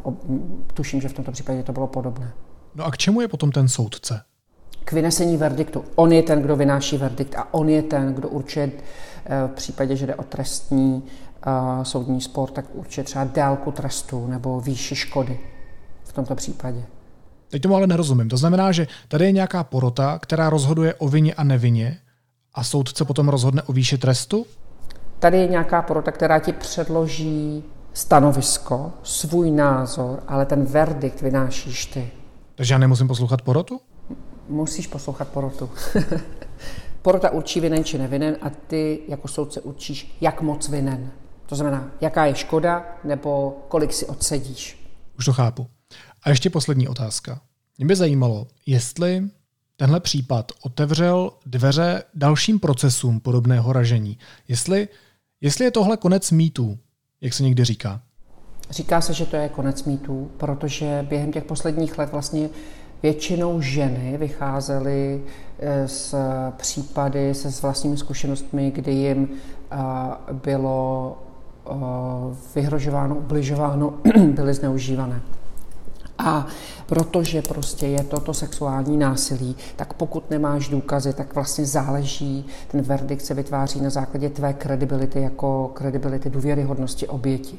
tuším, 0.75 1.01
že 1.01 1.09
v 1.09 1.13
tomto 1.13 1.33
případě 1.33 1.63
to 1.63 1.73
bylo 1.73 1.87
podobné. 1.87 2.33
No 2.75 2.85
a 2.85 2.91
k 2.91 2.99
čemu 2.99 3.21
je 3.21 3.29
potom 3.29 3.53
ten 3.53 3.69
soudce? 3.69 4.21
K 4.85 4.93
vynesení 4.93 5.37
verdiktu. 5.37 5.85
On 5.95 6.13
je 6.13 6.23
ten, 6.23 6.43
kdo 6.43 6.57
vynáší 6.57 6.97
verdikt 6.97 7.35
a 7.35 7.55
on 7.55 7.69
je 7.69 7.83
ten, 7.83 8.15
kdo 8.15 8.29
určuje 8.29 8.71
eh, 9.25 9.49
v 9.49 9.51
případě, 9.51 9.97
že 9.97 10.07
jde 10.07 10.15
o 10.15 10.23
trestní 10.23 11.03
uh, 11.47 11.83
soudní 11.83 12.21
spor, 12.21 12.51
tak 12.51 12.65
určuje 12.73 13.05
třeba 13.05 13.25
délku 13.25 13.73
trestu 13.73 14.27
nebo 14.27 14.61
výši 14.61 14.97
škody 14.97 15.41
v 16.05 16.13
tomto 16.13 16.35
případě. 16.35 16.85
Teď 17.49 17.63
tomu 17.63 17.75
ale 17.75 17.87
nerozumím. 17.87 18.29
To 18.29 18.37
znamená, 18.37 18.73
že 18.73 18.87
tady 19.09 19.25
je 19.25 19.33
nějaká 19.33 19.65
porota, 19.65 20.19
která 20.19 20.51
rozhoduje 20.51 20.95
o 20.95 21.09
vině 21.09 21.35
a 21.35 21.45
nevině 21.45 21.99
a 22.55 22.65
soudce 22.65 23.05
potom 23.05 23.29
rozhodne 23.29 23.63
o 23.63 23.73
výši 23.73 23.99
trestu? 23.99 24.47
Tady 25.21 25.39
je 25.39 25.47
nějaká 25.47 25.83
porota, 25.83 26.13
která 26.13 26.39
ti 26.39 26.53
předloží 26.53 27.65
stanovisko, 27.93 28.93
svůj 29.03 29.51
názor, 29.51 30.23
ale 30.27 30.47
ten 30.47 30.65
verdikt 30.65 31.21
vynášíš 31.21 31.87
ty. 31.87 32.11
Takže 32.55 32.75
já 32.75 32.79
nemusím 32.79 33.09
poslouchat 33.09 33.43
porotu? 33.43 33.81
Musíš 34.49 34.87
poslouchat 34.87 35.29
porotu. 35.29 35.71
Porota 37.03 37.31
určí 37.31 37.61
vinen 37.61 37.85
či 37.85 37.99
nevinen 37.99 38.37
a 38.43 38.51
ty 38.51 39.01
jako 39.09 39.29
soudce 39.29 39.61
určíš, 39.61 40.17
jak 40.21 40.41
moc 40.41 40.69
vinen. 40.69 41.11
To 41.47 41.55
znamená, 41.55 41.91
jaká 42.01 42.27
je 42.27 42.35
škoda 42.35 42.99
nebo 43.05 43.59
kolik 43.69 43.93
si 43.93 44.07
odsedíš. 44.07 44.91
Už 45.19 45.25
to 45.25 45.33
chápu. 45.33 45.67
A 46.23 46.31
ještě 46.31 46.51
poslední 46.51 46.89
otázka. 46.89 47.41
Mě 47.79 47.87
by 47.87 47.97
zajímalo, 47.97 48.47
jestli 48.67 49.23
tenhle 49.77 50.01
případ 50.01 50.53
otevřel 50.63 51.33
dveře 51.47 52.03
dalším 52.15 52.61
procesům 52.61 53.21
podobného 53.21 53.73
ražení. 53.73 54.19
Jestli 54.49 54.89
Jestli 55.43 55.65
je 55.65 55.71
tohle 55.71 55.97
konec 55.97 56.31
mýtů, 56.31 56.79
jak 57.21 57.33
se 57.33 57.43
někdy 57.43 57.65
říká? 57.65 58.01
Říká 58.71 59.01
se, 59.01 59.15
že 59.15 59.27
to 59.27 59.37
je 59.37 59.49
konec 59.49 59.85
mýtů, 59.85 60.31
protože 60.37 61.07
během 61.09 61.33
těch 61.33 61.45
posledních 61.45 61.99
let 61.99 62.13
vlastně 62.13 62.49
většinou 63.03 63.61
ženy 63.61 64.17
vycházely 64.19 65.25
eh, 65.59 65.89
z 65.89 66.15
případy 66.57 67.35
se 67.35 67.53
s 67.53 67.63
vlastními 67.63 67.97
zkušenostmi, 67.97 68.71
kdy 68.71 68.93
jim 68.93 69.29
eh, 69.71 69.77
bylo 70.33 71.19
eh, 71.67 71.71
vyhrožováno, 72.55 73.17
ubližováno, 73.17 73.95
byly 74.35 74.55
zneužívané. 74.55 75.21
A 76.25 76.47
protože 76.87 77.43
prostě 77.43 77.87
je 77.87 78.05
toto 78.05 78.35
sexuální 78.35 78.97
násilí, 78.97 79.57
tak 79.77 79.93
pokud 79.93 80.31
nemáš 80.31 80.69
důkazy, 80.69 81.13
tak 81.13 81.35
vlastně 81.35 81.67
záleží, 81.67 82.47
ten 82.69 82.83
verdikt 82.83 83.25
se 83.25 83.35
vytváří 83.35 83.81
na 83.81 83.91
základě 83.91 84.31
tvé 84.31 84.53
kredibility 84.53 85.21
jako 85.21 85.71
kredibility 85.75 86.31
důvěryhodnosti 86.31 87.09
oběti. 87.09 87.59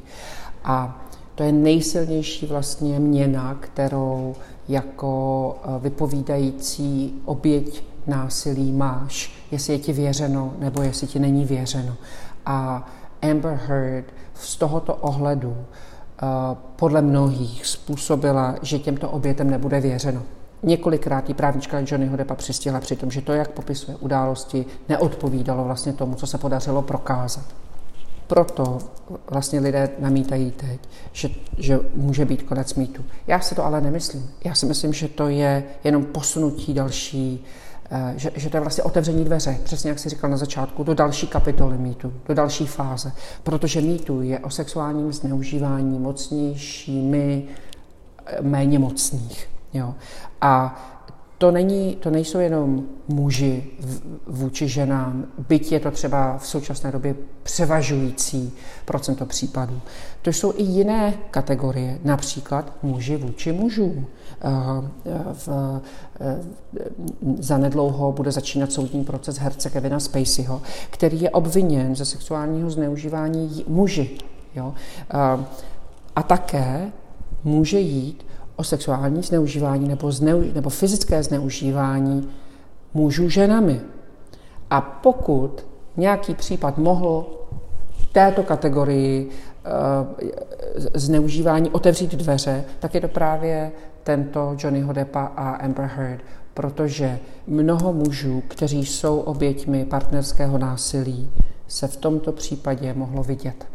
A 0.63 1.06
to 1.36 1.43
je 1.43 1.52
nejsilnější 1.52 2.45
vlastně 2.45 3.00
měna, 3.00 3.58
kterou 3.60 4.36
jako 4.67 5.56
eh, 5.63 5.80
vypovídající 5.80 7.21
oběť 7.26 7.84
násilí 8.08 8.71
máš, 8.71 9.34
jestli 9.52 9.74
je 9.74 9.80
ti 9.80 9.93
věřeno 9.93 10.54
nebo 10.60 10.82
jestli 10.82 11.08
ti 11.08 11.19
není 11.19 11.45
věřeno. 11.45 11.95
A 12.45 12.88
Amber 13.21 13.60
Heard 13.67 14.05
z 14.34 14.55
tohoto 14.55 14.95
ohledu 14.95 15.57
podle 16.76 17.01
mnohých 17.01 17.65
způsobila, 17.65 18.55
že 18.61 18.80
těmto 18.80 19.09
obětem 19.09 19.49
nebude 19.49 19.80
věřeno. 19.80 20.22
Několikrát 20.63 21.30
jí 21.30 21.36
právnička 21.36 21.80
Johnnyho 21.80 22.17
Deppa 22.17 22.36
přistihla 22.36 22.80
při 22.80 22.95
tom, 22.95 23.11
že 23.11 23.22
to, 23.22 23.34
jak 23.34 23.51
popisuje 23.51 23.97
události, 23.97 24.65
neodpovídalo 24.89 25.63
vlastně 25.63 25.93
tomu, 25.93 26.15
co 26.15 26.28
se 26.28 26.38
podařilo 26.38 26.82
prokázat. 26.82 27.45
Proto 28.28 28.78
vlastně 29.30 29.59
lidé 29.59 29.89
namítají 29.99 30.51
teď, 30.51 30.80
že, 31.11 31.30
že 31.57 31.80
může 31.95 32.26
být 32.26 32.43
konec 32.43 32.76
mýtu. 32.76 33.03
Já 33.28 33.39
si 33.39 33.55
to 33.55 33.65
ale 33.65 33.82
nemyslím. 33.82 34.30
Já 34.43 34.55
si 34.55 34.65
myslím, 34.65 34.93
že 34.93 35.07
to 35.07 35.28
je 35.28 35.63
jenom 35.84 36.05
posunutí 36.05 36.74
další, 36.74 37.45
že, 38.16 38.32
že 38.36 38.50
to 38.50 38.58
je 38.58 38.62
vlastně 38.62 38.84
otevření 38.84 39.26
dveře, 39.26 39.58
přesně 39.64 39.89
jak 39.89 40.00
jsi 40.00 40.10
říkal 40.10 40.30
na 40.30 40.38
začátku, 40.38 40.84
do 40.84 40.94
další 40.94 41.28
kapitoly 41.28 41.78
mýtu, 41.78 42.14
do 42.28 42.34
další 42.34 42.68
fáze. 42.68 43.12
Protože 43.44 43.82
mýtu 43.82 44.22
je 44.22 44.39
o 44.39 44.50
sexuálním 44.50 45.14
zneužívání 45.14 46.00
mocnějšími 46.00 47.44
eh, 48.26 48.42
méně 48.42 48.80
mocných. 48.80 49.50
Jo. 49.74 49.96
A 50.42 50.82
to, 51.42 51.52
není, 51.52 51.96
to 51.96 52.10
nejsou 52.10 52.39
jenom 52.39 52.84
muži 53.08 53.64
vůči 54.28 54.68
ženám, 54.68 55.26
byť 55.48 55.72
je 55.72 55.80
to 55.80 55.92
třeba 55.92 56.38
v 56.38 56.48
současné 56.48 56.92
době 56.92 57.16
převažující 57.44 58.54
procento 58.86 59.26
případů. 59.26 59.82
To 60.22 60.30
jsou 60.30 60.54
i 60.58 60.64
jiné 60.64 61.14
kategorie, 61.32 62.00
například 62.04 62.74
muži 62.84 63.18
vůči 63.18 63.52
mužům. 63.52 64.06
V, 65.34 65.50
zanedlouho 67.39 68.12
bude 68.12 68.32
začínat 68.32 68.72
soudní 68.72 69.04
proces 69.04 69.38
herce 69.38 69.70
Kevina 69.70 70.00
Spaceyho, 70.00 70.62
který 70.89 71.22
je 71.22 71.30
obviněn 71.30 71.96
ze 71.96 72.06
sexuálního 72.06 72.70
zneužívání 72.70 73.66
muži. 73.68 74.18
Jo? 74.56 74.74
A 76.16 76.24
také 76.24 76.92
může 77.44 77.80
jít 77.80 78.26
o 78.56 78.64
sexuální 78.64 79.24
zneužívání 79.24 79.88
nebo, 79.88 80.12
zneu, 80.12 80.43
nebo 80.54 80.70
fyzické 80.70 81.24
zneužívání 81.24 82.30
mužů 82.93 83.30
ženami. 83.30 83.82
A 84.70 84.82
pokud 84.82 85.66
nějaký 85.97 86.36
případ 86.36 86.78
mohl 86.78 87.26
této 88.12 88.43
kategorii 88.43 89.30
uh, 89.30 90.30
zneužívání 90.93 91.70
otevřít 91.70 92.16
dveře, 92.16 92.64
tak 92.80 92.95
je 92.95 93.02
to 93.02 93.08
právě 93.08 93.72
tento 94.04 94.56
Johnnyho 94.60 94.93
Deppa 94.93 95.24
a 95.36 95.49
Amber 95.49 95.86
Heard, 95.86 96.22
protože 96.54 97.20
mnoho 97.47 97.93
mužů, 97.93 98.43
kteří 98.47 98.86
jsou 98.86 99.20
oběťmi 99.20 99.86
partnerského 99.86 100.58
násilí, 100.58 101.32
se 101.68 101.88
v 101.88 101.97
tomto 101.97 102.32
případě 102.32 102.93
mohlo 102.93 103.24
vidět 103.24 103.66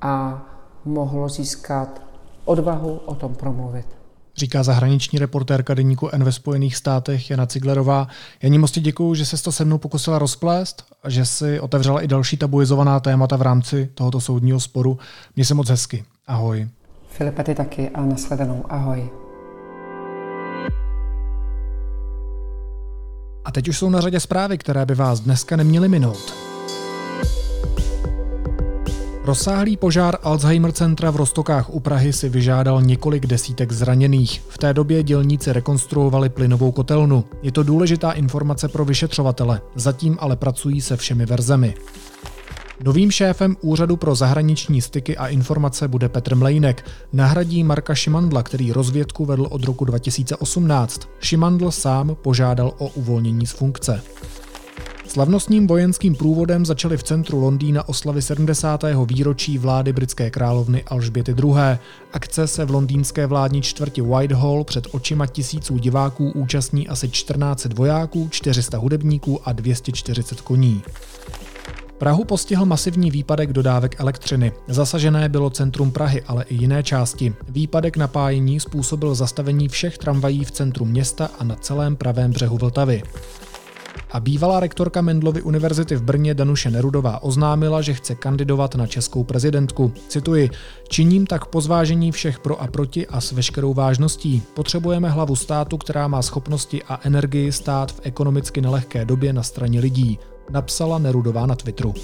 a 0.00 0.46
mohlo 0.84 1.28
získat 1.28 2.02
odvahu 2.44 3.00
o 3.06 3.14
tom 3.14 3.34
promluvit 3.34 4.02
říká 4.36 4.62
zahraniční 4.62 5.18
reportérka 5.18 5.74
deníku 5.74 6.08
N 6.12 6.24
ve 6.24 6.32
Spojených 6.32 6.76
státech 6.76 7.30
Jana 7.30 7.46
Ciglerová. 7.46 8.08
Janí 8.42 8.58
moc 8.58 8.78
děkuji, 8.78 9.14
že 9.14 9.26
se 9.26 9.42
to 9.42 9.52
se 9.52 9.64
mnou 9.64 9.78
pokusila 9.78 10.18
rozplést 10.18 10.84
a 11.02 11.10
že 11.10 11.24
si 11.24 11.60
otevřela 11.60 12.00
i 12.00 12.08
další 12.08 12.36
tabuizovaná 12.36 13.00
témata 13.00 13.36
v 13.36 13.42
rámci 13.42 13.88
tohoto 13.94 14.20
soudního 14.20 14.60
sporu. 14.60 14.98
Mně 15.36 15.44
se 15.44 15.54
moc 15.54 15.68
hezky. 15.68 16.04
Ahoj. 16.26 16.68
Filipe, 17.08 17.44
ty 17.44 17.54
taky 17.54 17.90
a 17.90 18.00
nashledanou. 18.00 18.64
Ahoj. 18.68 19.10
A 23.44 23.52
teď 23.52 23.68
už 23.68 23.78
jsou 23.78 23.90
na 23.90 24.00
řadě 24.00 24.20
zprávy, 24.20 24.58
které 24.58 24.86
by 24.86 24.94
vás 24.94 25.20
dneska 25.20 25.56
neměly 25.56 25.88
minout. 25.88 26.51
Rozsáhlý 29.24 29.76
požár 29.76 30.18
Alzheimer 30.22 30.72
centra 30.72 31.10
v 31.10 31.16
Rostokách 31.16 31.70
u 31.70 31.80
Prahy 31.80 32.12
si 32.12 32.28
vyžádal 32.28 32.82
několik 32.82 33.26
desítek 33.26 33.72
zraněných. 33.72 34.42
V 34.48 34.58
té 34.58 34.74
době 34.74 35.02
dělníci 35.02 35.52
rekonstruovali 35.52 36.28
plynovou 36.28 36.72
kotelnu. 36.72 37.24
Je 37.42 37.52
to 37.52 37.62
důležitá 37.62 38.12
informace 38.12 38.68
pro 38.68 38.84
vyšetřovatele, 38.84 39.60
zatím 39.74 40.16
ale 40.20 40.36
pracují 40.36 40.80
se 40.80 40.96
všemi 40.96 41.26
verzemi. 41.26 41.74
Novým 42.84 43.10
šéfem 43.10 43.56
Úřadu 43.60 43.96
pro 43.96 44.14
zahraniční 44.14 44.82
styky 44.82 45.16
a 45.16 45.26
informace 45.26 45.88
bude 45.88 46.08
Petr 46.08 46.34
Mlejnek. 46.36 46.84
Nahradí 47.12 47.64
Marka 47.64 47.94
Šimandla, 47.94 48.42
který 48.42 48.72
rozvědku 48.72 49.24
vedl 49.24 49.46
od 49.50 49.64
roku 49.64 49.84
2018. 49.84 51.08
Šimandl 51.20 51.70
sám 51.70 52.16
požádal 52.22 52.72
o 52.78 52.88
uvolnění 52.88 53.46
z 53.46 53.52
funkce. 53.52 54.02
Slavnostním 55.12 55.66
vojenským 55.66 56.14
průvodem 56.14 56.66
začaly 56.66 56.96
v 56.96 57.02
centru 57.02 57.40
Londýna 57.40 57.88
oslavy 57.88 58.22
70. 58.22 58.84
výročí 59.06 59.58
vlády 59.58 59.92
britské 59.92 60.30
královny 60.30 60.84
Alžběty 60.84 61.34
II. 61.38 61.78
Akce 62.12 62.46
se 62.46 62.64
v 62.64 62.70
londýnské 62.70 63.26
vládní 63.26 63.62
čtvrti 63.62 64.02
Whitehall 64.02 64.64
před 64.64 64.86
očima 64.90 65.26
tisíců 65.26 65.78
diváků 65.78 66.30
účastní 66.30 66.88
asi 66.88 67.08
14 67.08 67.74
vojáků, 67.74 68.28
400 68.30 68.78
hudebníků 68.78 69.48
a 69.48 69.52
240 69.52 70.40
koní. 70.40 70.82
Prahu 71.98 72.24
postihl 72.24 72.64
masivní 72.64 73.10
výpadek 73.10 73.52
dodávek 73.52 74.00
elektřiny. 74.00 74.52
Zasažené 74.68 75.28
bylo 75.28 75.50
centrum 75.50 75.90
Prahy, 75.90 76.22
ale 76.22 76.44
i 76.44 76.54
jiné 76.54 76.82
části. 76.82 77.34
Výpadek 77.48 77.96
napájení 77.96 78.60
způsobil 78.60 79.14
zastavení 79.14 79.68
všech 79.68 79.98
tramvají 79.98 80.44
v 80.44 80.50
centru 80.50 80.84
města 80.84 81.30
a 81.38 81.44
na 81.44 81.56
celém 81.56 81.96
pravém 81.96 82.32
břehu 82.32 82.58
Vltavy. 82.58 83.02
A 84.12 84.20
bývalá 84.20 84.60
rektorka 84.60 85.00
Mendlovy 85.00 85.42
univerzity 85.42 85.96
v 85.96 86.02
Brně 86.02 86.34
Danuše 86.34 86.70
Nerudová 86.70 87.22
oznámila, 87.22 87.82
že 87.82 87.94
chce 87.94 88.14
kandidovat 88.14 88.74
na 88.74 88.86
českou 88.86 89.24
prezidentku. 89.24 89.92
Cituji, 90.08 90.50
činím 90.88 91.26
tak 91.26 91.46
po 91.46 91.60
zvážení 91.60 92.12
všech 92.12 92.38
pro 92.38 92.62
a 92.62 92.66
proti 92.66 93.06
a 93.06 93.20
s 93.20 93.32
veškerou 93.32 93.74
vážností. 93.74 94.42
Potřebujeme 94.54 95.10
hlavu 95.10 95.36
státu, 95.36 95.78
která 95.78 96.08
má 96.08 96.22
schopnosti 96.22 96.82
a 96.82 97.00
energii 97.02 97.52
stát 97.52 97.92
v 97.92 98.00
ekonomicky 98.02 98.60
nelehké 98.60 99.04
době 99.04 99.32
na 99.32 99.42
straně 99.42 99.80
lidí, 99.80 100.18
napsala 100.50 100.98
Nerudová 100.98 101.46
na 101.46 101.54
Twitteru. 101.54 101.94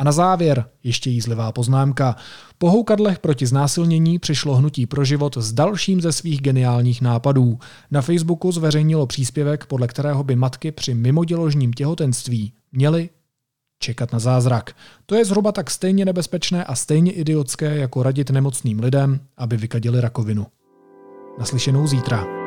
A 0.00 0.04
na 0.04 0.12
závěr 0.12 0.64
ještě 0.84 1.10
jízlivá 1.10 1.52
poznámka. 1.52 2.16
Po 2.58 2.70
houkadlech 2.70 3.18
proti 3.18 3.46
znásilnění 3.46 4.18
přišlo 4.18 4.56
hnutí 4.56 4.86
pro 4.86 5.04
život 5.04 5.36
s 5.36 5.52
dalším 5.52 6.00
ze 6.00 6.12
svých 6.12 6.40
geniálních 6.40 7.00
nápadů. 7.02 7.58
Na 7.90 8.02
Facebooku 8.02 8.52
zveřejnilo 8.52 9.06
příspěvek, 9.06 9.66
podle 9.66 9.88
kterého 9.88 10.24
by 10.24 10.36
matky 10.36 10.72
při 10.72 10.94
mimoděložním 10.94 11.72
těhotenství 11.72 12.52
měly 12.72 13.10
čekat 13.78 14.12
na 14.12 14.18
zázrak. 14.18 14.76
To 15.06 15.14
je 15.14 15.24
zhruba 15.24 15.52
tak 15.52 15.70
stejně 15.70 16.04
nebezpečné 16.04 16.64
a 16.64 16.74
stejně 16.74 17.12
idiotské, 17.12 17.76
jako 17.76 18.02
radit 18.02 18.30
nemocným 18.30 18.80
lidem, 18.80 19.20
aby 19.36 19.56
vykadili 19.56 20.00
rakovinu. 20.00 20.46
Naslyšenou 21.38 21.86
zítra. 21.86 22.39